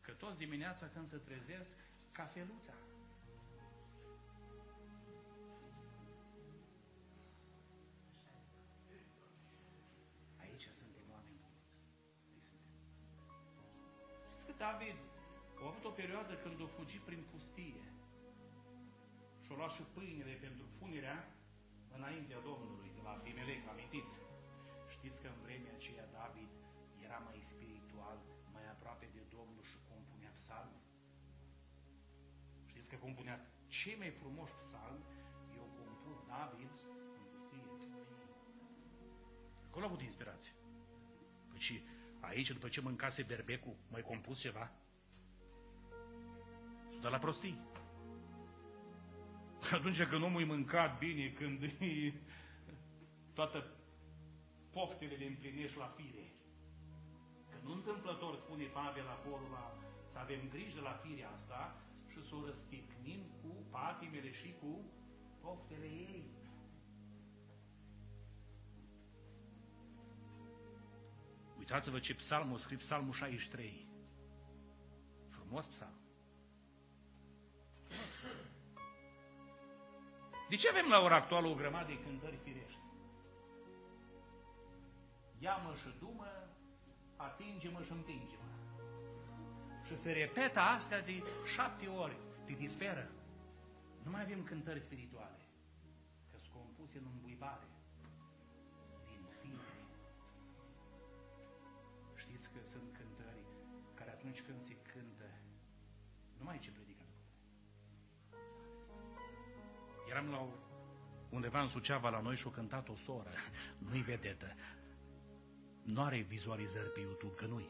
[0.00, 1.76] Că toți dimineața când se trezesc,
[2.12, 2.72] cafeluța.
[14.64, 14.98] David
[15.60, 17.84] a avut o perioadă când a fugit prin pustie
[19.42, 21.18] și a luat și pâinile pentru punerea
[21.96, 24.14] înaintea Domnului, de la Abimelec, amintiți?
[24.94, 26.50] Știți că în vremea aceea David
[27.06, 28.18] era mai spiritual,
[28.54, 30.80] mai aproape de Domnul și compunea psalmi?
[32.70, 33.36] Știți că compunea
[33.78, 35.04] cei mai frumoși psalmi,
[35.54, 36.74] i-au compus David
[37.20, 38.04] în pustie.
[39.68, 40.54] Acolo a avut inspirație.
[41.50, 41.76] Păi și
[42.28, 44.72] aici, după ce mâncase berbecul, mai compus ceva?
[47.00, 47.58] Dar la prostii.
[49.72, 52.12] Atunci când omul e mâncat bine, când e
[53.34, 53.66] toată
[54.70, 56.26] poftele le împlinești la fire.
[57.50, 59.64] Că nu întâmplător spune Pavel acolo la,
[60.06, 64.84] să avem grijă la firea asta și să o răstignim cu patimele și cu
[65.40, 66.24] poftele ei.
[71.64, 73.86] Uitați-vă ce psalm o scris psalmul 63.
[75.28, 75.98] Frumos psalm.
[80.48, 82.78] De ce avem la ora actuală o grămadă de cântări firești?
[85.38, 86.26] Ia-mă și dumă,
[87.16, 88.50] atinge-mă și împinge-mă.
[89.86, 91.22] Și se repetă astea de
[91.54, 93.10] șapte ori, te disperă.
[94.02, 95.46] Nu mai avem cântări spirituale,
[96.30, 97.66] că sunt compuse în îmbuibare,
[102.54, 103.44] că sunt cântări
[103.94, 105.30] care atunci când se cântă,
[106.38, 107.04] nu mai ce predică
[110.08, 110.48] Eram la
[111.30, 113.30] undeva în Suceava la noi și-o cântat o soră,
[113.88, 114.54] nu-i vedetă.
[115.82, 117.68] Nu are vizualizări pe YouTube, că nu-i.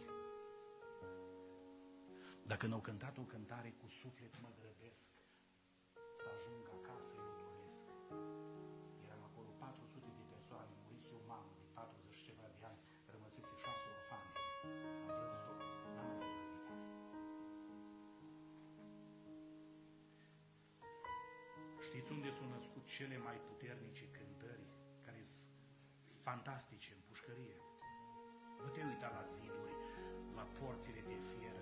[2.46, 5.13] Dacă n-au cântat o cântare cu suflet mă grăbesc,
[21.94, 24.66] Știți unde s-au născut cele mai puternice cântări,
[25.04, 25.54] care sunt
[26.28, 27.58] fantastice în pușcărie?
[28.62, 29.76] Nu te uita la ziduri,
[30.38, 31.56] la porțile de fier,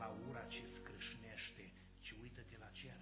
[0.00, 1.64] la ura ce scrâșnește,
[2.04, 3.00] ci uită-te la cer.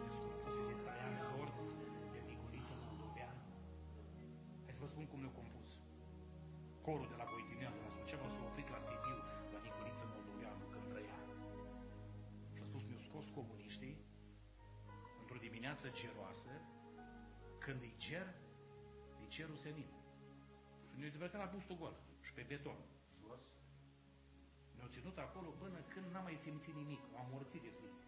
[0.00, 1.64] Se sunt compuse de Traian Dorz,
[2.12, 3.44] de Nicoliță Moldoveanu.
[4.64, 5.70] Hai să vă spun cum le-au compus.
[6.86, 7.74] Corul de la Voitinel,
[15.64, 16.52] dimineață geroasă,
[17.64, 18.28] când e ger,
[19.22, 19.90] e cerul senin.
[20.88, 21.96] Și ne-au dezbrăcat la bustul gol
[22.26, 22.80] și pe beton,
[23.20, 23.44] jos.
[24.74, 27.98] Ne-au ținut acolo până când n-am mai simțit nimic, am morțit de frig.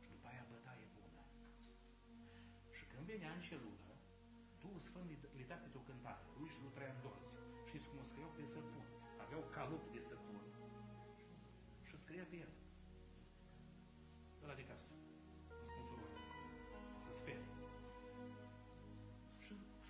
[0.00, 1.22] Și după aia bătaie bună.
[2.76, 3.92] Și când venea în celulă,
[4.62, 5.08] Duhul Sfânt
[5.38, 7.36] le da câte o cântare, lui și lui Traian Dorzi.
[7.68, 8.86] Știți cum o scriau pe săpun?
[9.24, 10.40] Aveau calup de săpun
[11.88, 12.52] și scria pe el.
[14.42, 15.07] Ăla de casă.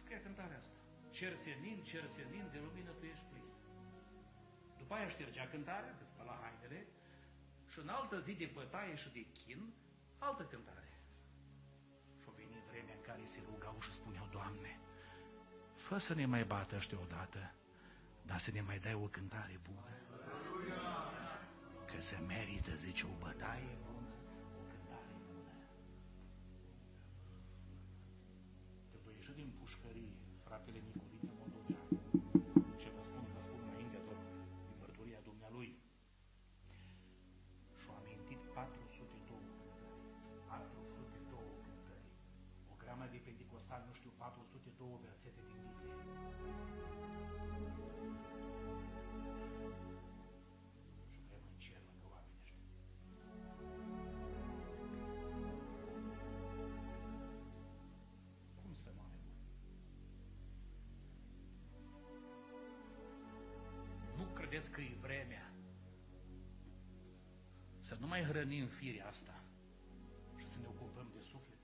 [0.08, 0.78] Și scria cântarea asta.
[1.10, 3.48] Cer senin, cer senin, de lumină tu ești plin.
[4.78, 6.86] După aia ștergea cântarea, că spăla hainele,
[7.70, 9.72] și în altă zi de bătaie și de chin,
[10.18, 10.92] altă cântare.
[12.20, 14.80] Și-a venit vremea în care se rugau și spuneau, Doamne,
[15.74, 17.54] fă să ne mai bată ăștia odată,
[18.22, 19.94] Dar să ne mai dai o cântare bună.
[21.90, 23.97] Că se merită, zice, o bătaie bună,
[67.88, 69.44] să nu mai hrănim firea asta
[70.38, 71.58] și să ne ocupăm de suflet.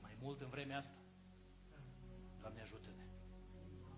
[0.00, 1.00] Mai mult în vremea asta.
[2.40, 3.06] Doamne ajută-ne.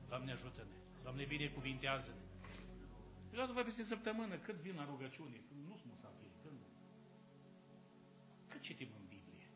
[0.08, 0.76] Doamne ajută-ne.
[1.02, 2.26] Doamne binecuvintează-ne.
[3.30, 6.60] Uitați-vă peste săptămână câți vin la rugăciune, când nu sunt musafiri, când
[8.48, 9.46] Cât citim în Biblie?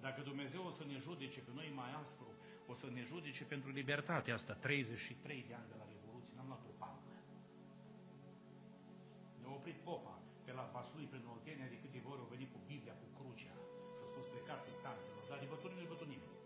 [0.00, 2.32] Dacă Dumnezeu o să ne judece pe noi mai aspru,
[2.66, 5.84] o să ne judece pentru libertatea asta, 33 de ani de la
[9.60, 13.06] oprit popa pe la Vaslui prin Oltenia de câteva ori au venit cu Biblia, cu
[13.18, 13.54] crucea
[13.94, 16.36] și au spus plecați sectanților, dar de bătut nu bătut nimeni.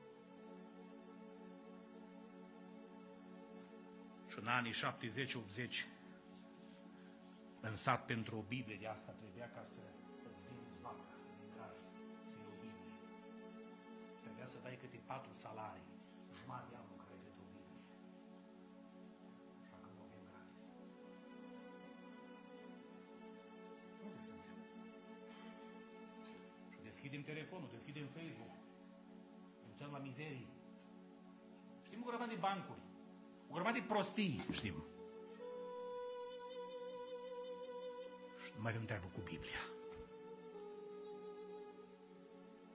[4.31, 4.85] Și în anii 70-80
[7.69, 9.83] în sat pentru o Biblie de asta trebuia ca să
[10.29, 11.77] îți vinzi vaca din graj,
[12.23, 12.93] să iei o Biblie.
[14.25, 15.89] Trebuia să dai câte patru salarii,
[16.41, 16.77] jumătate de
[27.35, 28.55] telefonul, deschidem Facebook,
[29.61, 30.49] ne uităm la mizerii.
[31.87, 32.83] Știm o grămadă de bancuri,
[33.49, 34.85] o grămadă de prostii, știm.
[38.45, 39.63] Și nu mai avem treabă cu Biblia.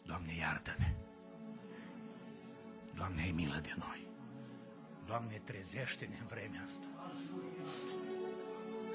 [0.05, 0.95] Doamne, iartă-ne!
[2.95, 4.07] Doamne, ai milă de noi!
[5.05, 6.87] Doamne, trezește-ne în vremea asta!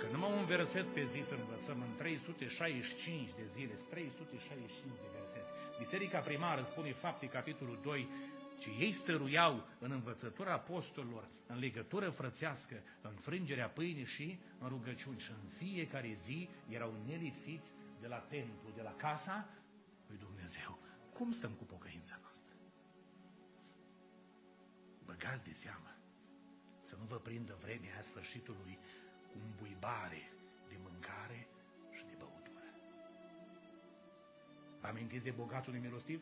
[0.05, 5.47] Că numai un verset pe zi să învățăm în 365 de zile, 365 de versete.
[5.79, 8.09] Biserica primară spune fapte, capitolul 2,
[8.59, 15.19] ci ei stăruiau în învățătura apostolilor, în legătură frățească, în frângerea pâinii și în rugăciuni.
[15.19, 19.49] Și în fiecare zi erau nelipsiți de la templu, de la casa
[20.07, 20.79] lui Dumnezeu.
[21.13, 22.55] Cum stăm cu pocăința noastră?
[25.05, 25.97] Băgați de seamă
[26.81, 28.79] să nu vă prindă vremea a sfârșitului
[29.35, 30.23] cu îmbuibare
[30.69, 31.47] de mâncare
[31.97, 32.69] și de băutură.
[34.81, 36.21] Vă amintiți de bogatul nemilostiv?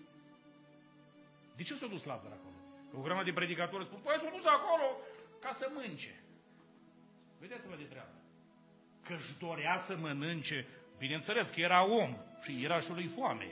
[1.56, 2.58] De ce s-a dus Lazar acolo?
[2.90, 4.88] Că o grămadă de predicatori spun, păi s-a dus acolo
[5.40, 6.22] ca să mânce.
[7.38, 8.16] Vedeți-vă de treabă.
[9.06, 10.66] Că își dorea să mănânce,
[10.98, 13.48] bineînțeles că era om și era și lui foame.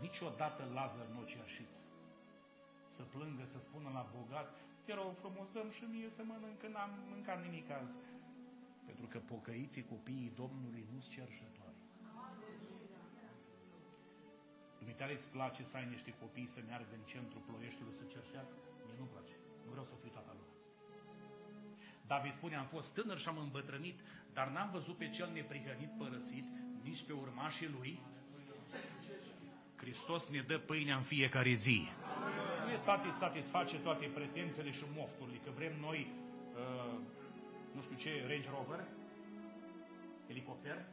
[0.00, 1.68] Niciodată Lazar nu a cerșit
[2.88, 4.48] să plângă, să spună la bogat,
[4.84, 7.98] te rog frumos, dăm și mie să mănânc, că n-am mâncat nimic azi.
[8.88, 11.78] Pentru că pocăiții copiii Domnului nu-s cerșători.
[14.78, 18.58] Dumitare îți place să ai niște copii să meargă în centrul Ploieștiului să cerșească?
[18.86, 19.34] Mie nu-mi place.
[19.64, 20.48] Nu vreau să fiu tata lor.
[22.06, 23.98] David spune, am fost tânăr și am îmbătrânit,
[24.32, 26.46] dar n-am văzut pe cel neprihănit părăsit,
[26.82, 28.00] nici pe urmașii lui.
[29.76, 31.88] Hristos ne dă pâinea în fiecare zi.
[32.64, 36.10] Nu e satisface toate pretențele și mofturile, că vrem noi,
[36.54, 36.98] uh,
[37.78, 38.84] nu știu ce, Range Rover,
[40.26, 40.84] helicopter,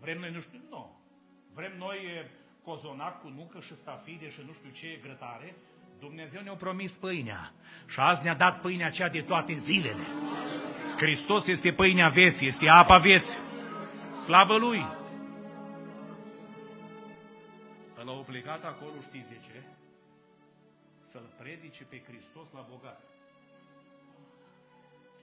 [0.00, 1.00] vrem noi, nu știu, nu.
[1.54, 2.30] Vrem noi uh,
[2.62, 5.54] cozonac cu nucă și stafide și nu știu ce grătare,
[5.98, 7.52] Dumnezeu ne-a promis pâinea
[7.86, 10.06] și azi ne-a dat pâinea cea de toate zilele.
[10.96, 13.38] Hristos este pâinea vieții, este apa vieții.
[14.12, 14.86] Slavă Lui!
[18.00, 19.62] Ăla a plecat acolo, știți de ce?
[21.00, 23.00] Să-L predice pe Hristos la bogat.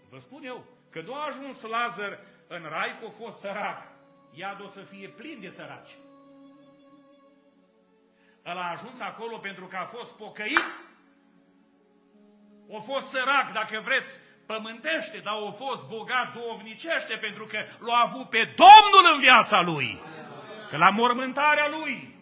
[0.10, 3.82] Vă spun eu, că nu a ajuns Lazar în rai că a fost sărac.
[4.32, 5.97] Iad o să fie plin de săraci.
[8.45, 10.80] El a ajuns acolo pentru că a fost pocăit.
[12.68, 18.30] O fost sărac, dacă vreți, pământește, dar o fost bogat duovnicește pentru că l-a avut
[18.30, 20.01] pe Domnul în viața lui.
[20.70, 22.14] Că la mormântarea lui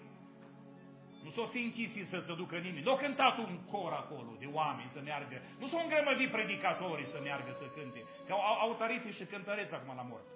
[1.24, 2.84] nu s-o s-o închisi să se ducă nimeni.
[2.84, 5.41] Nu a cântat un cor acolo de oameni să meargă.
[5.59, 8.01] Nu s-au îngrămădit predicatorii să meargă să cânte.
[8.28, 10.28] Că au, au tarife și cântăreți acum la mort.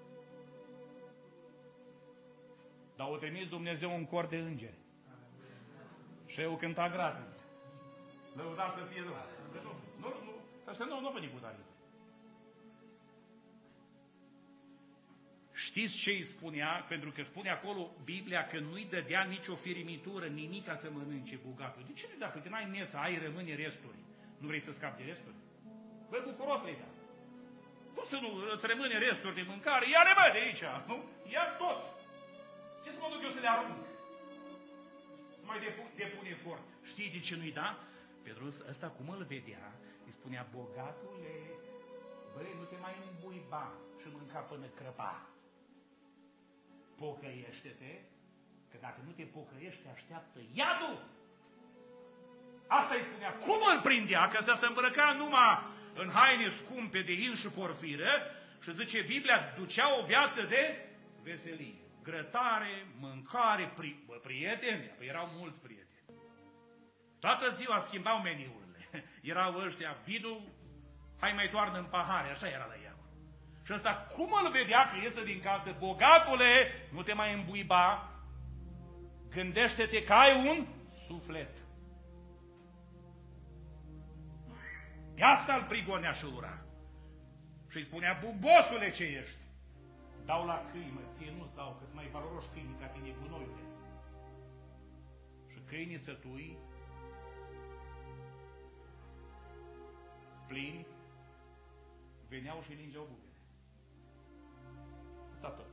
[2.95, 4.77] Dar o trimis Dumnezeu un cor de îngeri.
[6.25, 7.35] Și eu cânta gratis.
[8.35, 9.01] Lăuda să fie
[9.53, 9.75] Domnul.
[10.01, 10.31] Nu, nu,
[10.69, 11.66] Asta nu, nu a venit cu tarife.
[15.69, 16.85] Știți ce îi spunea?
[16.87, 21.83] Pentru că spune acolo Biblia că nu-i dădea nicio firimitură, nimic ca să mănânce bogatul.
[21.89, 23.99] De ce nu dacă că n-ai mesă, ai rămâne resturi?
[24.41, 25.35] Nu vrei să scapi de resturi?
[26.09, 26.91] Băi, bucuros le dea.
[27.95, 29.85] Cum să nu îți rămâne resturi de mâncare?
[29.89, 30.97] Ia-le, bă, de aici, nu?
[31.33, 31.79] Ia tot.
[32.83, 33.83] Ce să mă duc eu să le arunc?
[35.35, 36.65] Să mai depun, depun efort.
[36.91, 37.69] Știi de ce nu-i da?
[38.27, 39.65] Pentru ăsta cum îl vedea,
[40.05, 41.35] îi spunea, bogatule,
[42.33, 43.65] băi, nu te mai îmbuiba
[43.99, 45.13] și mânca până crăpa
[46.97, 47.93] pocăiește-te,
[48.71, 50.97] că dacă nu te pocăiești, te așteaptă iadul.
[52.67, 53.31] Asta îi spunea.
[53.33, 54.27] Cum îl prindea?
[54.27, 58.09] Că se îmbrăca numai în haine scumpe de in și porfiră
[58.61, 60.87] și zice Biblia, ducea o viață de
[61.23, 61.75] veselie.
[62.03, 65.87] Grătare, mâncare, pri, bă, prieteni, păi erau mulți prieteni.
[67.19, 68.79] Toată ziua schimbau meniurile.
[69.31, 70.41] Erau ăștia, vinul,
[71.19, 72.86] hai mai toarnă în pahare, așa era la el.
[73.67, 75.75] Și ăsta cum îl vedea că iese din casă?
[75.79, 78.11] Bogatule, nu te mai îmbuiba,
[79.29, 81.57] gândește-te că ai un suflet.
[85.13, 86.61] De asta îl prigonea și ura.
[87.69, 89.41] Și îi spunea, bubosule ce ești.
[90.25, 93.61] Dau la câini, mă, ție nu sau, că sunt mai valoroși câinii ca tine, gunoiule.
[95.51, 96.57] Și câinii sătui,
[100.47, 100.87] plini,
[102.27, 103.26] veneau și lingeau bube.
[105.37, 105.65] Asta tot.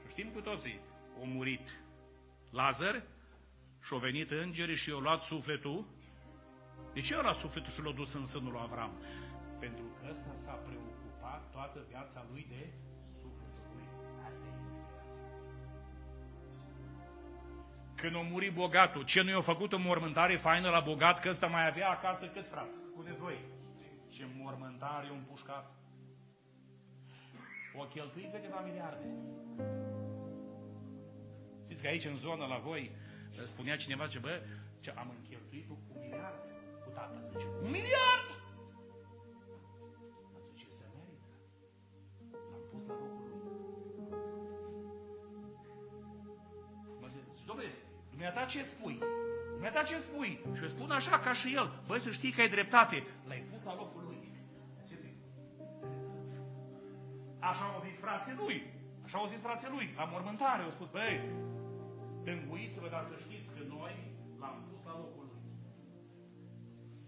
[0.00, 0.80] Și știm cu toții,
[1.20, 1.82] a murit
[2.50, 3.02] Lazar
[3.82, 5.84] și-au venit îngerii și i-au luat sufletul.
[6.92, 8.92] De ce i-au luat sufletul și l-au dus în sânul lui Avram?
[9.58, 12.72] Pentru că ăsta s-a preocupat toată viața lui de
[13.08, 13.86] sufletul lui.
[14.28, 15.26] Asta e inspirația.
[17.94, 21.46] Când a murit bogatul, ce nu i-a făcut o mormântare faină la bogat, că ăsta
[21.46, 22.76] mai avea acasă câți frați?
[22.76, 23.38] Spuneți voi.
[24.08, 25.81] Ce mormântare un pușcat
[27.76, 29.06] o cheltuit câteva miliarde.
[31.64, 32.90] Știți că aici, în zonă, la voi,
[33.44, 34.42] spunea cineva ce, bă,
[34.80, 36.40] ce am încheltuit un miliard
[36.84, 38.28] cu tata, zice, un miliard!
[40.54, 41.26] Zice, se merită.
[42.50, 44.16] L-am pus la locul lui.
[47.00, 47.68] Mă zice, domnule,
[48.10, 48.98] dumneata ce spui?
[49.50, 50.40] Dumneata ce spui?
[50.54, 51.82] Și eu spun așa ca și el.
[51.86, 53.06] Băi, să știi că ai dreptate.
[53.28, 54.01] L-ai pus la locul
[57.50, 58.62] Așa au zis frații lui.
[59.04, 59.86] Așa au zis frații lui.
[59.96, 61.20] La mormântare au spus, băi,
[62.24, 63.94] tânguiți-vă, dar să știți că noi
[64.40, 65.42] l-am pus la locul lui.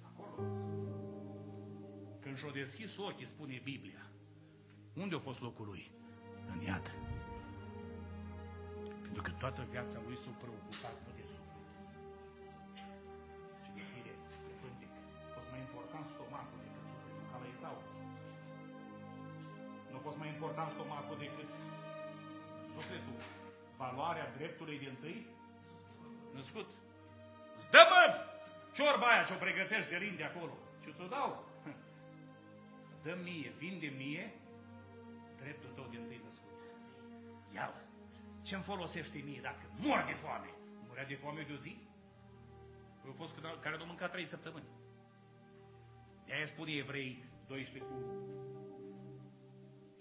[0.03, 0.35] Acolo
[2.21, 4.03] Când și-o deschis ochii, spune Biblia,
[4.95, 5.91] unde a fost locul lui?
[6.53, 6.95] În iad.
[9.03, 10.97] Pentru că toată viața lui s-a preocupat
[20.55, 21.51] important stomacul decât
[22.75, 23.17] sufletul.
[23.77, 25.27] Valoarea dreptului de întâi
[26.35, 26.69] născut.
[27.57, 28.03] Îți dă, mă,
[28.73, 30.55] ciorba aia ce-o pregătești de lin de acolo.
[30.83, 31.31] Și ți-o dau.
[33.05, 34.33] dă mie, vinde mie
[35.41, 36.59] dreptul tău de întâi născut.
[37.55, 37.75] Ia-l.
[38.43, 40.51] Ce-mi folosește mie dacă mor de foame?
[40.89, 41.77] Murea de foame de o zi?
[43.01, 44.69] Păi au fost care nu mâncat trei săptămâni.
[46.27, 47.97] De-aia spune evrei 12 cu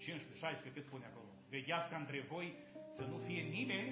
[0.04, 1.30] 15, 16, cât spune acolo.
[1.54, 2.48] Vegheați ca între voi
[2.96, 3.90] să nu fie nimeni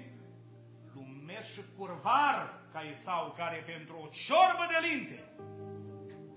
[0.95, 2.37] lumesc și curvar
[2.73, 5.19] ca Esau, care pentru o ciorbă de linte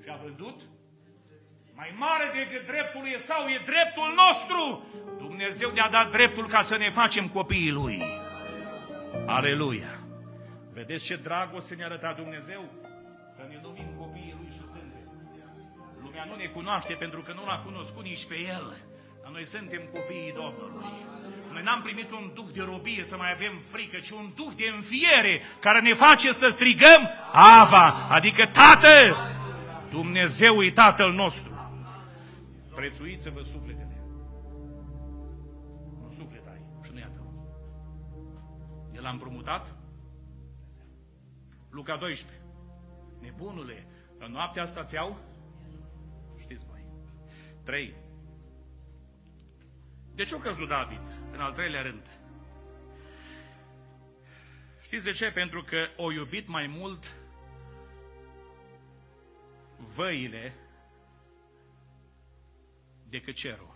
[0.03, 0.61] și-a vândut
[1.73, 4.59] mai mare decât dreptul lui Esau, e dreptul nostru.
[5.17, 8.01] Dumnezeu ne-a dat dreptul ca să ne facem copiii Lui.
[9.25, 9.99] Aleluia!
[10.73, 12.63] Vedeți ce dragoste ne-a arătat Dumnezeu?
[13.35, 15.09] Să ne numim copiii Lui și suntem.
[16.01, 18.94] Lumea nu ne cunoaște pentru că nu l-a cunoscut nici pe El.
[19.25, 20.85] Dar noi suntem copiii Domnului.
[21.51, 24.73] Noi n-am primit un duh de robie să mai avem frică, ci un duh de
[24.75, 29.17] înfiere care ne face să strigăm Ava, adică Tată!
[29.89, 31.51] Dumnezeu e Tatăl nostru.
[32.75, 34.03] Prețuiți-vă sufletele.
[36.03, 37.33] Un suflet ai și nu e a tău.
[38.95, 39.75] El a împrumutat?
[41.69, 42.41] Luca 12.
[43.21, 45.17] Nebunule, în noaptea asta ți-au?
[46.39, 46.85] Știți voi.
[47.63, 48.04] 3.
[50.15, 51.01] De ce a căzut David
[51.31, 52.09] în al treilea rând?
[54.81, 55.31] Știți de ce?
[55.31, 57.15] Pentru că o iubit mai mult
[59.77, 60.53] văile
[63.09, 63.75] decât cerul.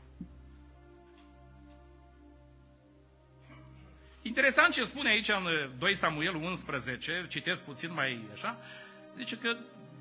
[4.21, 8.59] Interesant ce spune aici în 2 Samuel 11, citesc puțin mai așa,
[9.17, 9.57] zice că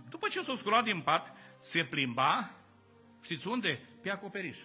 [0.09, 2.51] După ce s-a sculat din pat, se plimba,
[3.23, 3.81] știți unde?
[4.03, 4.59] Pe acoperiș.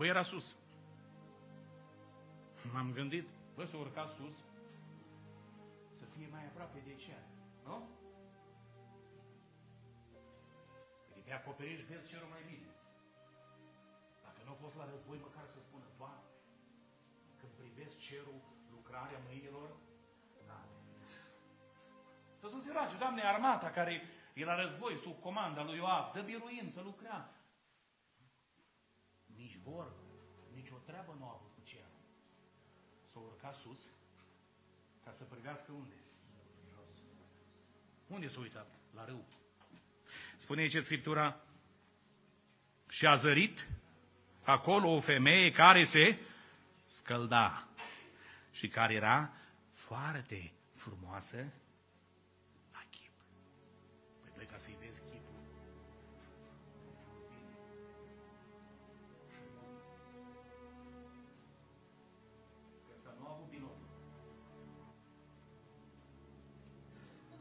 [0.00, 0.56] Băi, era sus.
[2.72, 4.36] M-am gândit, bă, să urca sus,
[5.98, 7.22] să fie mai aproape de cer,
[7.64, 7.88] nu?
[11.08, 12.68] Păi pe acoperiș vezi cerul mai bine.
[14.22, 16.30] Dacă nu a fost la război, măcar să spună, Doamne,
[17.40, 18.40] când privesc cerul,
[18.70, 19.68] lucrarea mâinilor,
[20.46, 20.60] da.
[22.40, 24.02] Tot să se roage, Doamne, armata care
[24.34, 27.30] e la război, sub comanda lui Ioab, dă biruință, lucra.
[29.40, 30.02] Nici vorbă,
[30.54, 32.00] nici o treabă nu a avut cu cerul.
[33.12, 33.80] S-a urcat sus,
[35.04, 35.94] ca să privească unde?
[36.74, 36.92] Jos.
[38.06, 38.70] Unde s-a uitat?
[38.94, 39.24] La râu.
[40.36, 41.40] Spune aici Scriptura,
[42.88, 43.66] și a zărit
[44.42, 46.18] acolo o femeie care se
[46.84, 47.68] scălda
[48.50, 49.32] și care era
[49.70, 51.52] foarte frumoasă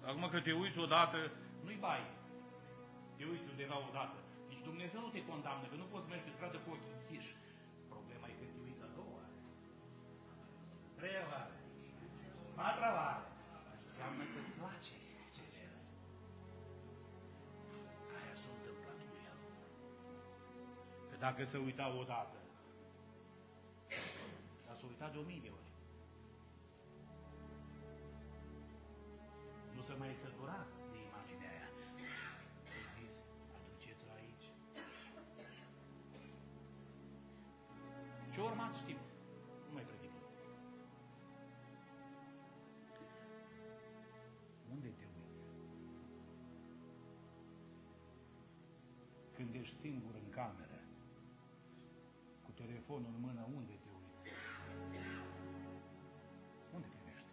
[0.09, 1.17] Acum că te uiți odată,
[1.63, 2.01] nu-i bai.
[3.17, 4.17] Te uiți undeva odată.
[4.49, 7.35] Nici Dumnezeu nu te condamnă, că nu poți merge pe stradă cu ochii închiși.
[7.93, 9.31] Problema e când te uiți a doua oară.
[10.97, 11.55] Treia oară.
[12.55, 13.23] Patra oară.
[13.85, 14.95] Înseamnă că îți place
[15.35, 15.81] ce vezi.
[18.17, 19.37] Aia s-a întâmplat cu el.
[21.09, 22.39] Că dacă se uita odată,
[24.65, 25.68] dar s-a uitat de o mii de ori.
[29.89, 30.59] Se mai sătura
[30.91, 31.69] de imaginea aia.
[32.77, 33.13] A zis,
[33.57, 34.47] aduceți-o aici.
[38.33, 38.99] Ce urmat știm.
[39.65, 40.13] Nu mai predic.
[44.73, 45.41] Unde te uiți?
[49.35, 50.79] Când ești singur în cameră,
[52.45, 54.33] cu telefonul în mână, unde te uiți?
[56.75, 57.31] Unde privești?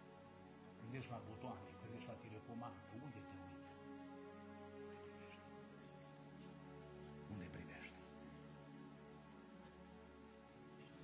[0.78, 1.75] Când ești la butoane,
[2.07, 3.72] când ești la telecomandă, unde te uiți?
[4.88, 5.50] Unde privești?
[7.32, 7.94] Unde privești?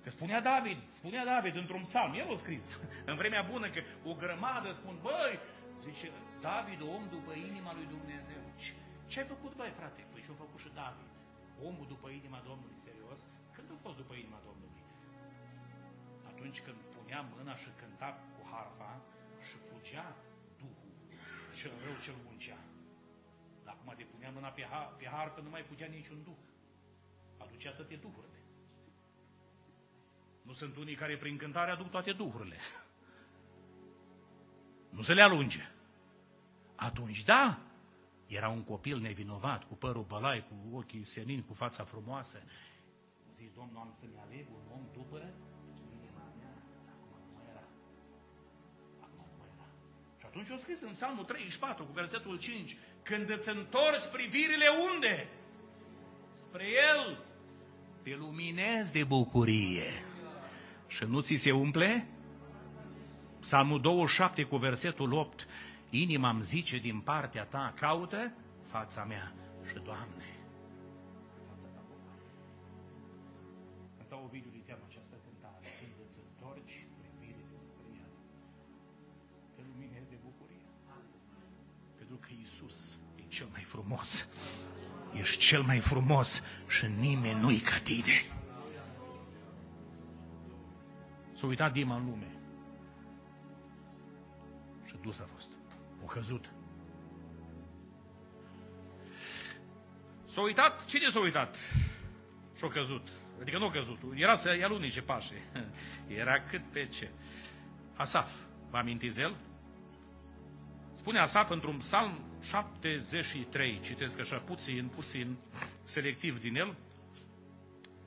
[0.03, 2.79] Că spunea David, spunea David într-un psalm, el a scris,
[3.11, 5.39] în vremea bună, că o grămadă spun, băi,
[5.85, 8.43] zice, David, om după inima lui Dumnezeu.
[8.61, 8.71] Ce,
[9.09, 10.01] ce ai făcut, băi, frate?
[10.11, 11.11] Păi ce-a făcut și David?
[11.67, 13.19] Omul după inima Domnului, serios?
[13.55, 14.83] Când a fost după inima Domnului?
[16.31, 18.91] Atunci când punea mâna și cânta cu harfa
[19.45, 20.32] și fugea Duhul
[21.53, 22.57] cel rău cel muncea.
[23.63, 26.41] Dar acum de punea mâna pe, har, pe harfă nu mai fugea niciun duh.
[27.37, 28.39] Aducea toate duhurile.
[30.41, 32.57] Nu sunt unii care prin cântare aduc toate duhurile.
[34.89, 35.61] Nu se le alunge.
[36.75, 37.59] Atunci, da,
[38.27, 42.43] era un copil nevinovat, cu părul bălai, cu ochii senini, cu fața frumoasă.
[43.33, 45.17] Zis, Domnul, am să-mi aleg un om după
[50.33, 55.27] atunci o scris în Psalmul 34, cu versetul 5, când îți întorci privirile unde?
[56.33, 57.23] Spre El.
[58.01, 60.03] Te luminezi de bucurie.
[60.87, 62.07] Și nu ți se umple?
[63.39, 65.47] Psalmul 27 cu versetul 8,
[65.89, 68.31] inima îmi zice din partea ta, caută
[68.67, 69.33] fața mea
[69.67, 70.37] și Doamne,
[71.49, 72.11] fața ta bună.
[73.97, 74.62] Cânta Ovidiu
[82.53, 84.29] Pentru că Iisus e cel mai frumos.
[85.13, 88.25] Ești cel mai frumos și nimeni nu-i ca tine.
[91.33, 92.35] S-a uitat Dima în lume.
[94.85, 95.51] Și dus a fost.
[96.03, 96.51] O căzut.
[100.25, 101.57] S-a uitat, cine s-a uitat?
[102.57, 103.07] Și-a căzut.
[103.41, 105.35] Adică nu a căzut, era să ia lunice pașe.
[106.21, 107.09] Era cât pe ce.
[107.95, 108.31] Asaf,
[108.69, 109.35] vă amintiți de el?
[110.93, 115.35] Spune Asaf într-un psalm 73, citesc așa puțin, puțin
[115.83, 116.75] selectiv din el,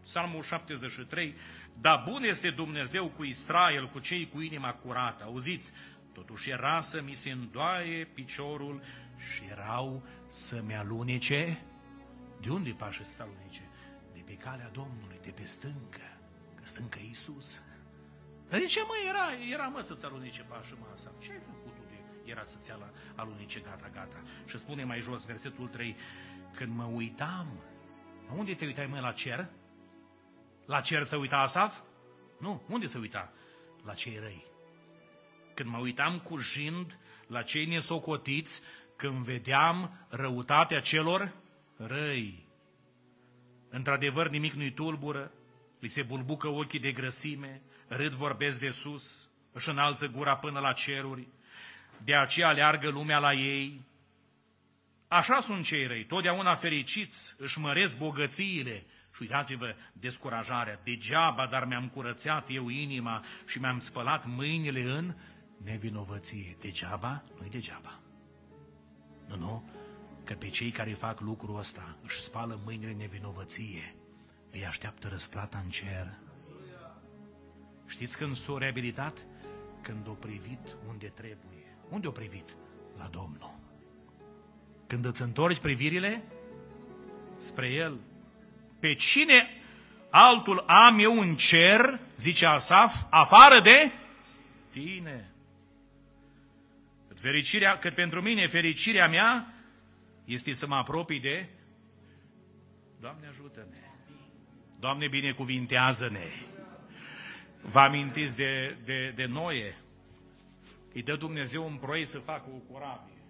[0.03, 1.35] psalmul 73,
[1.81, 5.25] dar bun este Dumnezeu cu Israel, cu cei cu inima curată.
[5.25, 5.73] Auziți,
[6.13, 8.83] totuși era să mi se îndoaie piciorul
[9.17, 11.63] și erau să-mi alunece.
[12.41, 13.63] De unde pașă să alunece?
[14.13, 16.19] De pe calea Domnului, de pe stâncă,
[16.55, 17.65] că stâncă Iisus.
[18.49, 21.13] Dar de ce mă era, era mă să-ți alunece pașă mă asta?
[21.19, 21.66] Ce ai făcut tu de
[22.27, 22.73] era să-ți
[23.15, 24.23] alunece gata, gata?
[24.47, 25.97] Și spune mai jos versetul 3,
[26.55, 27.47] când mă uitam,
[28.37, 29.49] unde te uitai mă la cer?
[30.67, 31.81] La cer să uita Asaf?
[32.39, 33.33] Nu, unde se uita?
[33.85, 34.45] La cei răi.
[35.55, 38.63] Când mă uitam cu jind la cei nesocotiți,
[38.97, 41.33] când vedeam răutatea celor
[41.77, 42.47] răi.
[43.69, 45.33] Într-adevăr, nimic nu-i tulbură,
[45.79, 50.73] li se bulbucă ochii de grăsime, râd vorbesc de sus, își înalță gura până la
[50.73, 51.29] ceruri,
[52.05, 53.81] de aceea aleargă lumea la ei.
[55.09, 58.85] Așa sunt cei răi, totdeauna fericiți, își măresc bogățiile,
[59.17, 65.15] și uitați-vă descurajarea, degeaba, dar mi-am curățat eu inima și mi-am spălat mâinile în
[65.65, 66.57] nevinovăție.
[66.61, 67.25] Degeaba?
[67.39, 68.01] Nu-i degeaba.
[69.27, 69.71] Nu, nu,
[70.25, 73.95] că pe cei care fac lucrul ăsta își spală mâinile nevinovăție,
[74.51, 76.19] îi așteaptă răsplata în cer.
[77.87, 79.27] Știți când s-o reabilitat?
[79.83, 81.56] Când o privit unde trebuie.
[81.89, 82.57] Unde o privit?
[82.99, 83.55] La Domnul.
[84.87, 86.23] Când îți întorci privirile
[87.39, 87.99] spre El,
[88.79, 89.49] pe cine
[90.11, 93.93] altul am eu în cer, zice Asaf, afară de
[94.71, 95.31] tine.
[97.09, 99.55] Cât, fericirea, cât pentru mine fericirea mea
[100.25, 101.49] este să mă apropii de
[103.01, 103.77] Doamne ajută-ne.
[104.81, 106.31] Doamne binecuvintează-ne.
[107.61, 109.77] Vă amintiți de, de, de Noe?
[110.97, 113.23] Îi dă Dumnezeu un proiect să facă o corabie.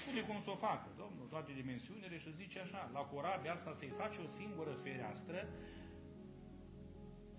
[0.00, 3.96] Spune cum să o facă, Domnul, toate dimensiunile și zice așa, la corabia asta să-i
[4.00, 5.48] faci o singură fereastră,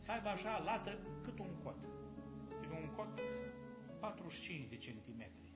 [0.04, 0.92] să aibă așa lată
[1.24, 1.80] cât un cot.
[2.64, 3.14] E un cot
[4.00, 5.48] 45 de centimetri.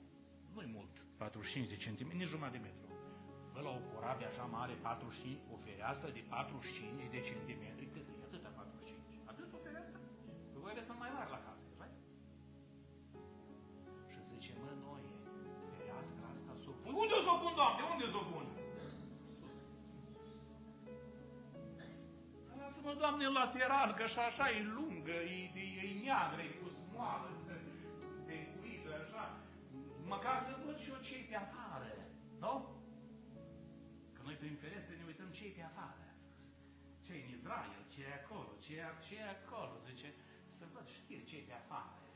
[0.53, 2.89] Nu-i mult 45 de centimetri, nici jumătate de metru.
[3.53, 8.13] Bă, la o corabie așa mare, 45, o fereastră de 45 de centimetri, cât e?
[8.27, 8.97] Atâta 45.
[9.32, 9.99] Atât o fereastră?
[10.51, 11.40] Că voi sunt mai mari la
[17.05, 17.09] asta s-o pun.
[17.09, 17.81] Unde o s-o pun, Doamne?
[17.93, 18.45] Unde s-o pun?
[19.37, 19.55] Sus.
[22.59, 26.69] Lasă-mă, Doamne, în lateral, că așa, așa e lungă, e, e, e neagră, e cu
[26.69, 27.29] smoală,
[28.27, 29.23] de cuită, așa.
[30.13, 31.93] Măcar să văd și eu ce pe afară,
[32.43, 32.53] nu?
[34.13, 36.05] Că noi prin ferestre ne uităm ce pe afară.
[37.05, 40.09] ce în Israel, ce e acolo, ce e, ce e acolo, zice,
[40.45, 42.09] să văd știri ce pe afară.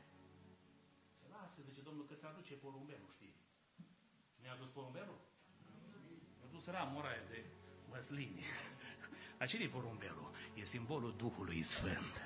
[1.18, 3.25] Se lasă, zice Domnul, că ți aduce porumbelul, știi?
[4.46, 5.18] Mi-a adus porumbelul?
[6.38, 7.44] Mi-a dus ramura aia de
[7.90, 8.42] măsline.
[9.38, 10.30] Acel e porumbelul.
[10.54, 12.24] E simbolul Duhului Sfânt.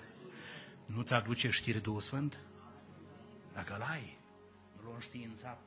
[0.87, 2.39] Nu-ți aduce știri Duhul Sfânt?
[3.53, 4.19] Dacă l-ai,
[4.77, 5.63] nu l-a înștiințat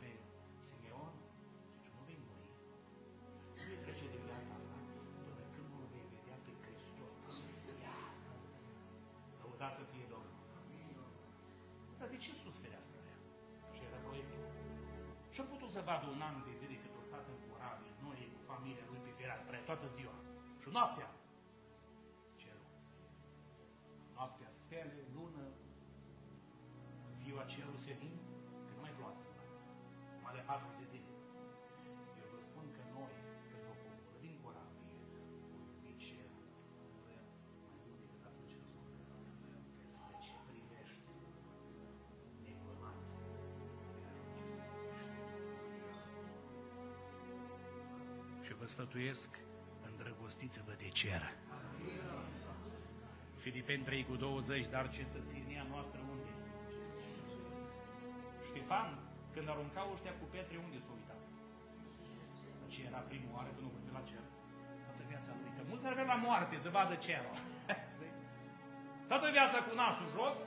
[15.93, 18.39] a putut să vadă un an de zile cât a stat în corabie, noi cu
[18.51, 20.15] familia lui pe fereastră, toată ziua.
[20.61, 21.09] Și noaptea,
[22.41, 22.69] cerul.
[24.15, 25.45] Noaptea, stele, lună,
[27.19, 28.15] ziua cerul senin,
[28.65, 29.25] că nu mai ploase.
[30.23, 30.82] Mai de patru de
[48.63, 49.29] vă sfătuiesc,
[49.89, 51.23] îndrăgostiți-vă de cer.
[53.43, 56.31] Filipeni 3 cu 20, dar cetățenia noastră unde?
[58.49, 58.89] Ștefan,
[59.33, 61.21] când arunca ăștia cu pietre, unde s-a uitat?
[62.73, 64.25] Ce era primul oară când a vorbit la cer?
[64.85, 65.51] Toată viața lui.
[65.55, 67.37] Că mulți ar vrea la moarte să vadă cerul.
[67.95, 68.13] Știi?
[69.09, 70.37] Toată viața cu nasul jos,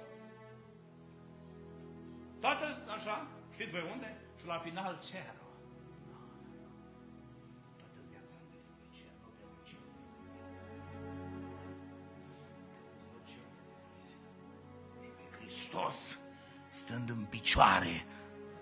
[2.45, 3.17] toată așa,
[3.55, 4.11] știți voi unde?
[4.39, 5.45] Și la final cerul.
[17.57, 18.05] Picioare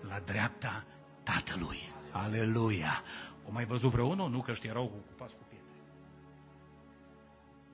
[0.01, 0.85] la dreapta
[1.23, 1.77] Tatălui.
[2.11, 3.03] Aleluia!
[3.47, 4.29] O mai văzut vreunul?
[4.29, 5.67] Nu, că ăștia erau ocupați cu pietre.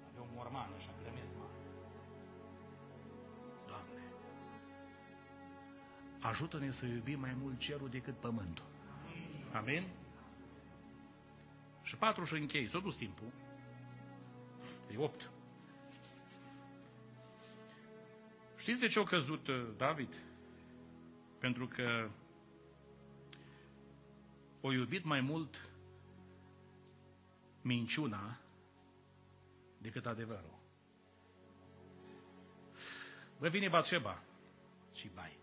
[0.10, 1.52] Avea o mormană așa, grămezi mare.
[3.68, 4.04] Doamne,
[6.22, 8.66] ajută-ne să iubim mai mult cerul decât pământul.
[9.52, 9.88] Amin?
[11.82, 12.68] Și patru și închei.
[12.68, 13.32] S-a dus timpul.
[14.94, 15.30] E opt.
[18.58, 20.14] Știți de ce a căzut uh, David?
[21.42, 22.10] Pentru că
[24.62, 25.70] o iubit mai mult
[27.62, 28.38] minciuna
[29.78, 30.60] decât adevărul.
[33.38, 34.24] Vă vine Batșeba
[34.94, 35.40] și bai.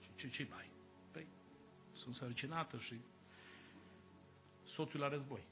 [0.00, 0.70] Și ce, ce bai?
[1.10, 1.26] Păi,
[1.92, 3.00] sunt sărcinată și
[4.64, 5.46] soțul la război.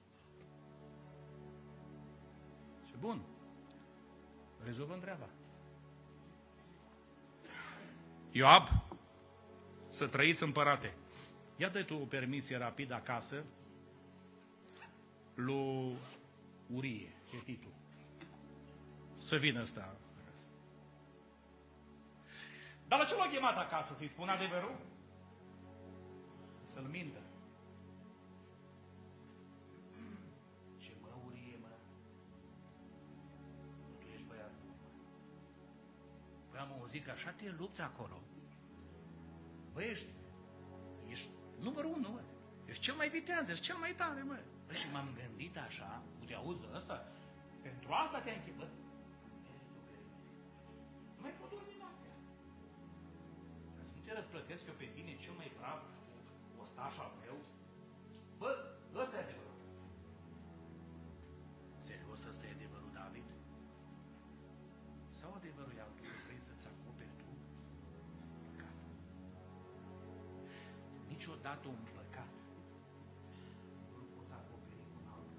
[2.86, 3.22] Și bun,
[4.64, 5.28] rezolvăm treaba.
[8.30, 8.68] Ioab,
[9.90, 10.94] să trăiți împărate.
[11.56, 13.44] Ia dă tu o permisie rapid acasă
[15.34, 15.96] lui
[16.74, 17.72] Urie, Chetitul.
[19.18, 19.96] Să vină ăsta.
[22.88, 23.94] Dar la ce l-a chemat acasă?
[23.94, 24.74] Să-i spun adevărul?
[26.64, 27.18] Să-l mintă.
[30.78, 31.68] Ce mă, Urie, mă?
[33.98, 34.52] Tu ești băiat.
[36.50, 38.20] Păi am auzit că așa te lupți acolo.
[39.72, 40.06] Băi, ești,
[41.06, 42.22] ești numărul unu, mă.
[42.66, 44.38] Ești cel mai viteaz, ești cel mai tare, mă.
[44.66, 47.06] Băi, și m-am gândit așa, uite, auzi, ăsta,
[47.62, 48.70] pentru asta te-ai închipat.
[51.16, 52.14] Nu mai pot dormi noaptea.
[53.76, 55.80] Că să nu te răsplătesc eu pe tine cel mai grav
[56.62, 57.36] ostaș al meu.
[58.38, 58.50] Bă,
[59.02, 59.58] ăsta e adevărul.
[61.74, 62.69] Serios, ăsta e adevărul,
[71.50, 72.32] Niciodată un păcat
[73.90, 75.32] nu-l poți acoperi cu un alt.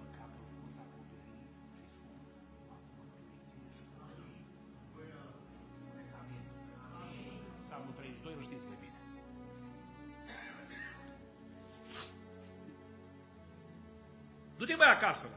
[0.00, 1.28] Păcatul nu poți acoperi
[1.78, 2.18] riscul.
[2.76, 4.62] Acum mărturisire și mărturisire.
[5.82, 6.44] Spuneți amin.
[7.66, 8.98] Psalmul 32 îl știți mai bine.
[14.58, 15.28] Du-te băi acasă.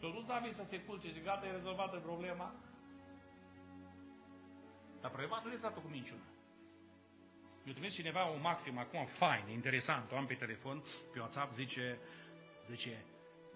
[0.00, 2.48] S-a dus David să se culce, de gata, e rezolvată problema.
[5.08, 6.22] Dar problema nu este cu minciună.
[7.64, 10.82] Eu trimis cineva un maxim acum, fain, interesant, o am pe telefon,
[11.12, 11.98] pe WhatsApp, zice,
[12.66, 13.04] zice,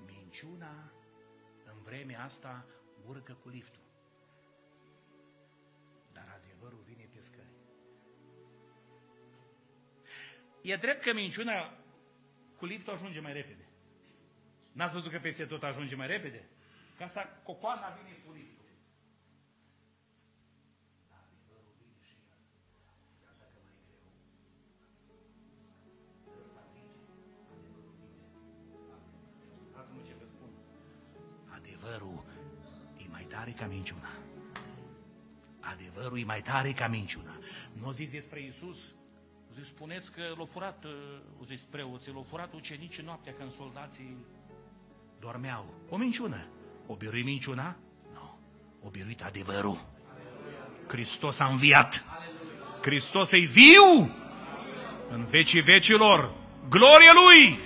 [0.07, 0.93] minciuna
[1.65, 2.65] în vremea asta
[3.07, 3.83] urcă cu liftul.
[6.13, 7.55] Dar adevărul vine pe scări.
[10.63, 11.79] E drept că minciuna
[12.57, 13.67] cu liftul ajunge mai repede.
[14.73, 16.49] N-ați văzut că peste tot ajunge mai repede?
[16.97, 18.52] Că asta, cocoana vine cu liftul.
[33.43, 34.09] Tare ca minciuna.
[35.61, 37.39] Adevărul e mai tare ca minciuna.
[37.73, 38.95] Nu o zis despre Isus?
[39.51, 40.91] O zis, spuneți că l-au furat, uh,
[41.41, 44.17] o zis preoții, l-au furat ucenicii noaptea când soldații
[45.21, 45.75] dormeau.
[45.89, 46.47] O minciună.
[46.87, 47.77] O birui minciuna?
[48.13, 48.39] Nu.
[48.83, 49.85] O biruit adevărul.
[50.89, 52.05] Hristos a înviat.
[52.83, 54.15] Hristos e viu
[55.11, 56.35] în vecii vecilor.
[56.69, 57.59] Glorie Lui!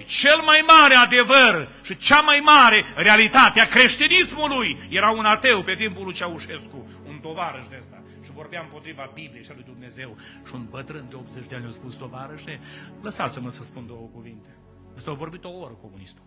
[0.00, 4.78] E cel mai mare adevăr și cea mai mare realitate a creștinismului.
[4.88, 8.02] Era un ateu pe timpul lui Ceaușescu, un tovarăș de ăsta.
[8.24, 10.16] Și vorbea împotriva Bibliei și a lui Dumnezeu.
[10.46, 12.60] Și un bătrân de 80 de ani a spus, tovarășe,
[13.02, 14.48] lăsați-mă să spun două cuvinte.
[14.96, 16.24] Ăsta a vorbit o oră comunistul.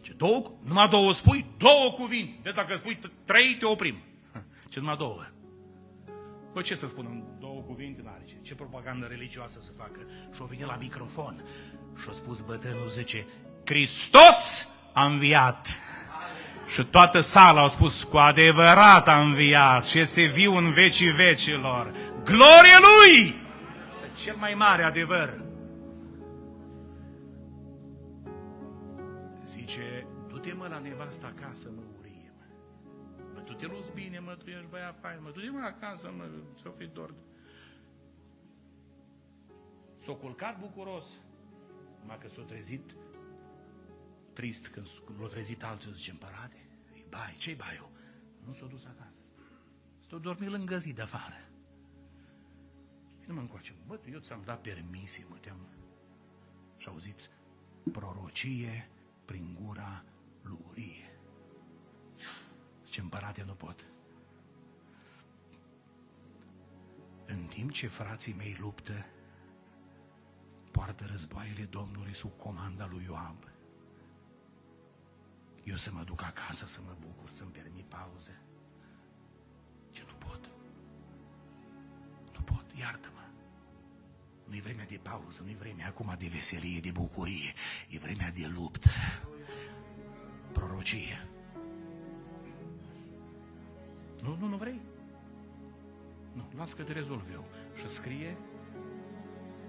[0.00, 2.38] Ce două, numai două spui, două cuvinte.
[2.42, 3.96] Deci dacă spui trei, te oprim.
[4.70, 5.24] Ce numai două.
[6.52, 7.24] Bă, ce să spun
[7.54, 8.34] în două cuvinte, n-are ce.
[8.42, 10.00] Ce propagandă religioasă să facă?
[10.34, 11.44] Și o vine la microfon
[12.02, 13.26] și a spus bătrânul, zice,
[13.64, 15.78] Hristos a înviat.
[16.66, 21.92] Și toată sala a spus, cu adevărat a înviat și este viu în vecii vecilor.
[22.24, 23.34] Glorie Lui!
[24.22, 25.42] Cel mai mare adevăr.
[29.44, 32.44] Zice, du-te mă la nevasta acasă, mă, urie, mă.
[33.34, 36.24] Mă, tu te luți bine, mă, tu ești băiat fain, mă, du-te mă acasă, mă,
[36.62, 37.14] să fi dor.
[40.04, 41.06] S-a culcat bucuros,
[42.00, 42.96] numai că s-a trezit
[44.32, 47.90] trist când l-a trezit alții, zice, împărate, e bai, ce-i baiul?
[48.46, 49.14] Nu s-a dus acasă.
[50.08, 51.48] S-a dormit lângă zi de afară.
[53.26, 55.68] Nu mă încoace, bă, eu ți-am dat permisie, mă, te-am...
[56.76, 57.30] Și auziți,
[57.92, 58.90] prorocie
[59.24, 60.04] prin gura
[60.42, 61.18] lui Urie.
[62.84, 63.86] Zice, împărate, nu pot.
[67.26, 69.06] În timp ce frații mei luptă,
[70.76, 73.48] poartă războaiele Domnului sub comanda lui Ioab.
[75.64, 78.40] Eu să mă duc acasă să mă bucur, să-mi permit pauze.
[79.90, 80.50] Ce nu pot.
[82.32, 83.24] Nu pot, iartă-mă.
[84.44, 87.52] Nu-i vremea de pauză, nu-i vremea acum de veselie, de bucurie.
[87.88, 88.90] E vremea de luptă.
[90.52, 91.28] Prorocie.
[94.22, 94.80] Nu, nu, nu vrei?
[96.32, 97.44] Nu, las că te rezolv eu.
[97.74, 98.36] Și scrie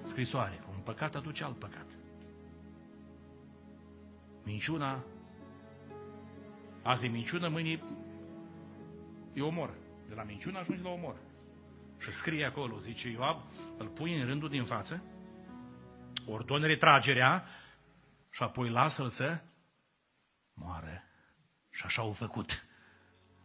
[0.04, 1.88] scrisoare, că un păcat aduce alt păcat.
[4.44, 5.04] Minciuna,
[6.82, 7.84] azi e minciună, mâine
[9.34, 9.74] e omor.
[10.08, 11.16] De la minciună ajungi la omor.
[11.98, 13.42] Și scrie acolo, zice Ioab,
[13.78, 15.04] îl pui în rândul din față,
[16.26, 17.46] ordone retragerea
[18.30, 19.42] și apoi lasă-l să
[20.54, 21.04] moară.
[21.70, 22.66] Și așa au făcut.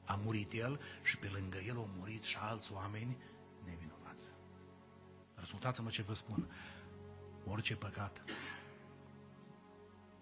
[0.04, 3.16] A murit el și pe lângă el au murit și alți oameni
[3.64, 4.30] nevinovați.
[5.34, 6.46] Răsultați-mă ce vă spun.
[7.44, 8.22] Orice păcat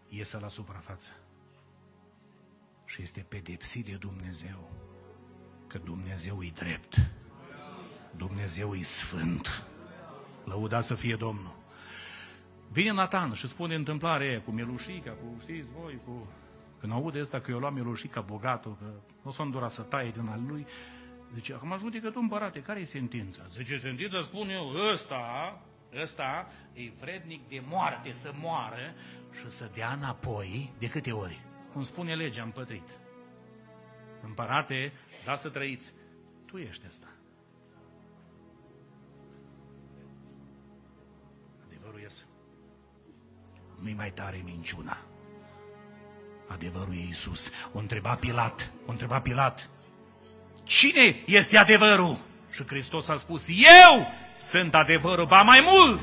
[0.09, 1.11] iese la suprafață
[2.85, 4.71] și este pedepsit de Dumnezeu.
[5.67, 7.11] Că Dumnezeu e drept.
[8.17, 9.67] Dumnezeu e sfânt.
[10.45, 11.57] Lăuda să fie Domnul.
[12.71, 16.27] Vine Natan și spune întâmplare cu Melușica, cu, știți voi, cu...
[16.81, 18.93] Când aude asta că eu luam Melușica bogatul, că
[19.23, 20.67] nu s-a îndurat să taie din al lui,
[21.35, 23.43] zice, acum judecă tu împărate, care e sentința?
[23.51, 25.61] Zice, sentința spun eu, ăsta,
[26.03, 28.95] ăsta e vrednic de moarte, să moară
[29.39, 31.41] și să dea înapoi de câte ori?
[31.73, 32.89] Cum spune legea, împătrit.
[34.23, 34.93] Împărate,
[35.25, 35.93] da să trăiți.
[36.47, 37.07] Tu ești ăsta.
[41.67, 42.23] Adevărul este.
[43.83, 44.99] Nu-i mai tare minciuna.
[46.49, 47.51] Adevărul e Iisus.
[47.73, 48.71] O întreba Pilat.
[48.87, 49.71] O întreba Pilat.
[50.63, 52.21] Cine este adevărul?
[52.51, 54.07] Și Hristos a spus, eu
[54.39, 56.01] sunt adevărul, ba mai mult.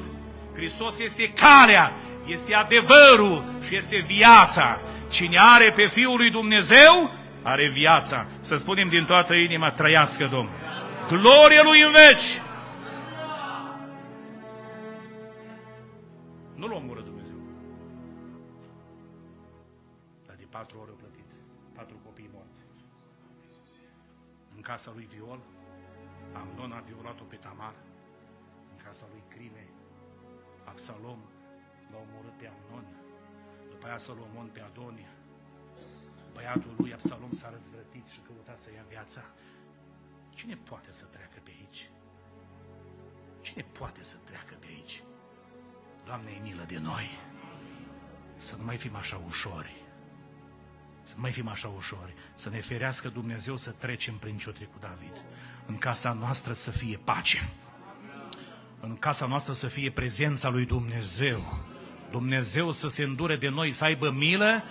[0.54, 1.94] Hristos este calea,
[2.26, 4.82] este adevărul și este viața.
[5.10, 7.12] Cine are pe Fiul lui Dumnezeu,
[7.44, 8.26] are viața.
[8.40, 10.54] Să spunem din toată inima, trăiască Domnul.
[11.08, 12.42] Glorie lui în veci!
[16.56, 17.38] Nu l-a omorât Dumnezeu.
[20.26, 21.30] Dar de patru ori a plătit.
[21.76, 22.62] Patru copii morți.
[24.56, 25.40] În casa lui Viol,
[26.34, 27.74] Amnon a violat-o pe Tamar.
[28.96, 29.68] În casa lui Crime,
[30.64, 31.20] Absalom
[31.92, 32.86] l-a omorât pe Amnon.
[33.70, 35.14] După aia Solomon pe Adonia.
[36.34, 39.22] Băiatul lui Absalom s-a răzvrătit și căuta să ia viața.
[40.30, 41.90] Cine poate să treacă pe aici?
[43.42, 45.04] Cine poate să treacă pe aici?
[46.06, 47.08] Doamne, e milă de noi.
[48.38, 49.76] Să nu mai fim așa ușori.
[51.02, 52.14] Să nu mai fim așa ușori.
[52.36, 55.24] Să ne ferească Dumnezeu să trecem prin ce cu David.
[55.66, 57.50] În casa noastră să fie pace.
[58.88, 61.66] În casa noastră să fie prezența lui Dumnezeu.
[62.12, 64.64] Dumnezeu să se îndure de noi, să aibă milă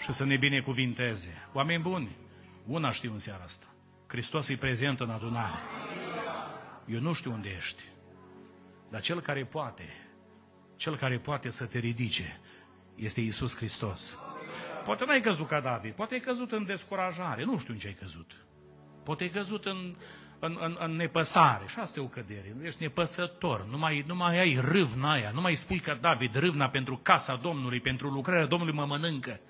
[0.00, 1.48] și să ne binecuvinteze.
[1.52, 2.16] Oameni buni,
[2.66, 3.66] una știu în seara asta.
[4.06, 5.58] Hristos e prezent în adunare.
[6.86, 7.82] Eu nu știu unde ești,
[8.90, 9.84] dar cel care poate,
[10.76, 12.40] cel care poate să te ridice,
[12.94, 14.18] este Isus Hristos.
[14.84, 17.94] Poate n-ai căzut ca David, poate ai căzut în descurajare, nu știu în ce ai
[17.94, 18.44] căzut.
[19.04, 19.96] Poate ai căzut în,
[20.40, 22.54] în, în, în nepăsare și asta e o cădere.
[22.58, 26.34] Nu ești nepăsător, nu mai, nu mai ai râvna aia, nu mai spui ca David,
[26.34, 29.40] râvna pentru casa Domnului, pentru lucrarea Domnului mă mănâncă.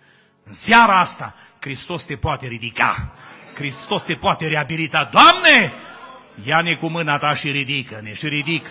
[0.45, 3.13] În seara asta, Hristos te poate ridica.
[3.55, 5.11] Hristos te poate reabilita.
[5.13, 5.73] Doamne,
[6.45, 8.69] ia-ne cu mâna ta și ridică-ne și ridică.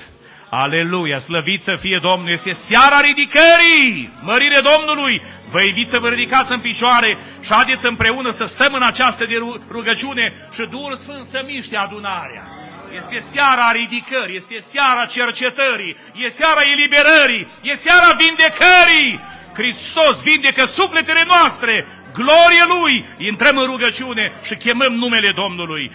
[0.51, 5.21] Aleluia, slăvit să fie Domnul, este seara ridicării, mărire Domnului.
[5.49, 9.41] Vă invit să vă ridicați în picioare și haideți împreună să stăm în această de
[9.69, 12.47] rugăciune și Duhul Sfânt să miște adunarea.
[12.95, 19.19] Este seara ridicării, este seara cercetării, e seara eliberării, e seara vindecării.
[19.53, 25.91] Hristos vindecă sufletele noastre, glorie Lui, intrăm în rugăciune și chemăm numele Domnului.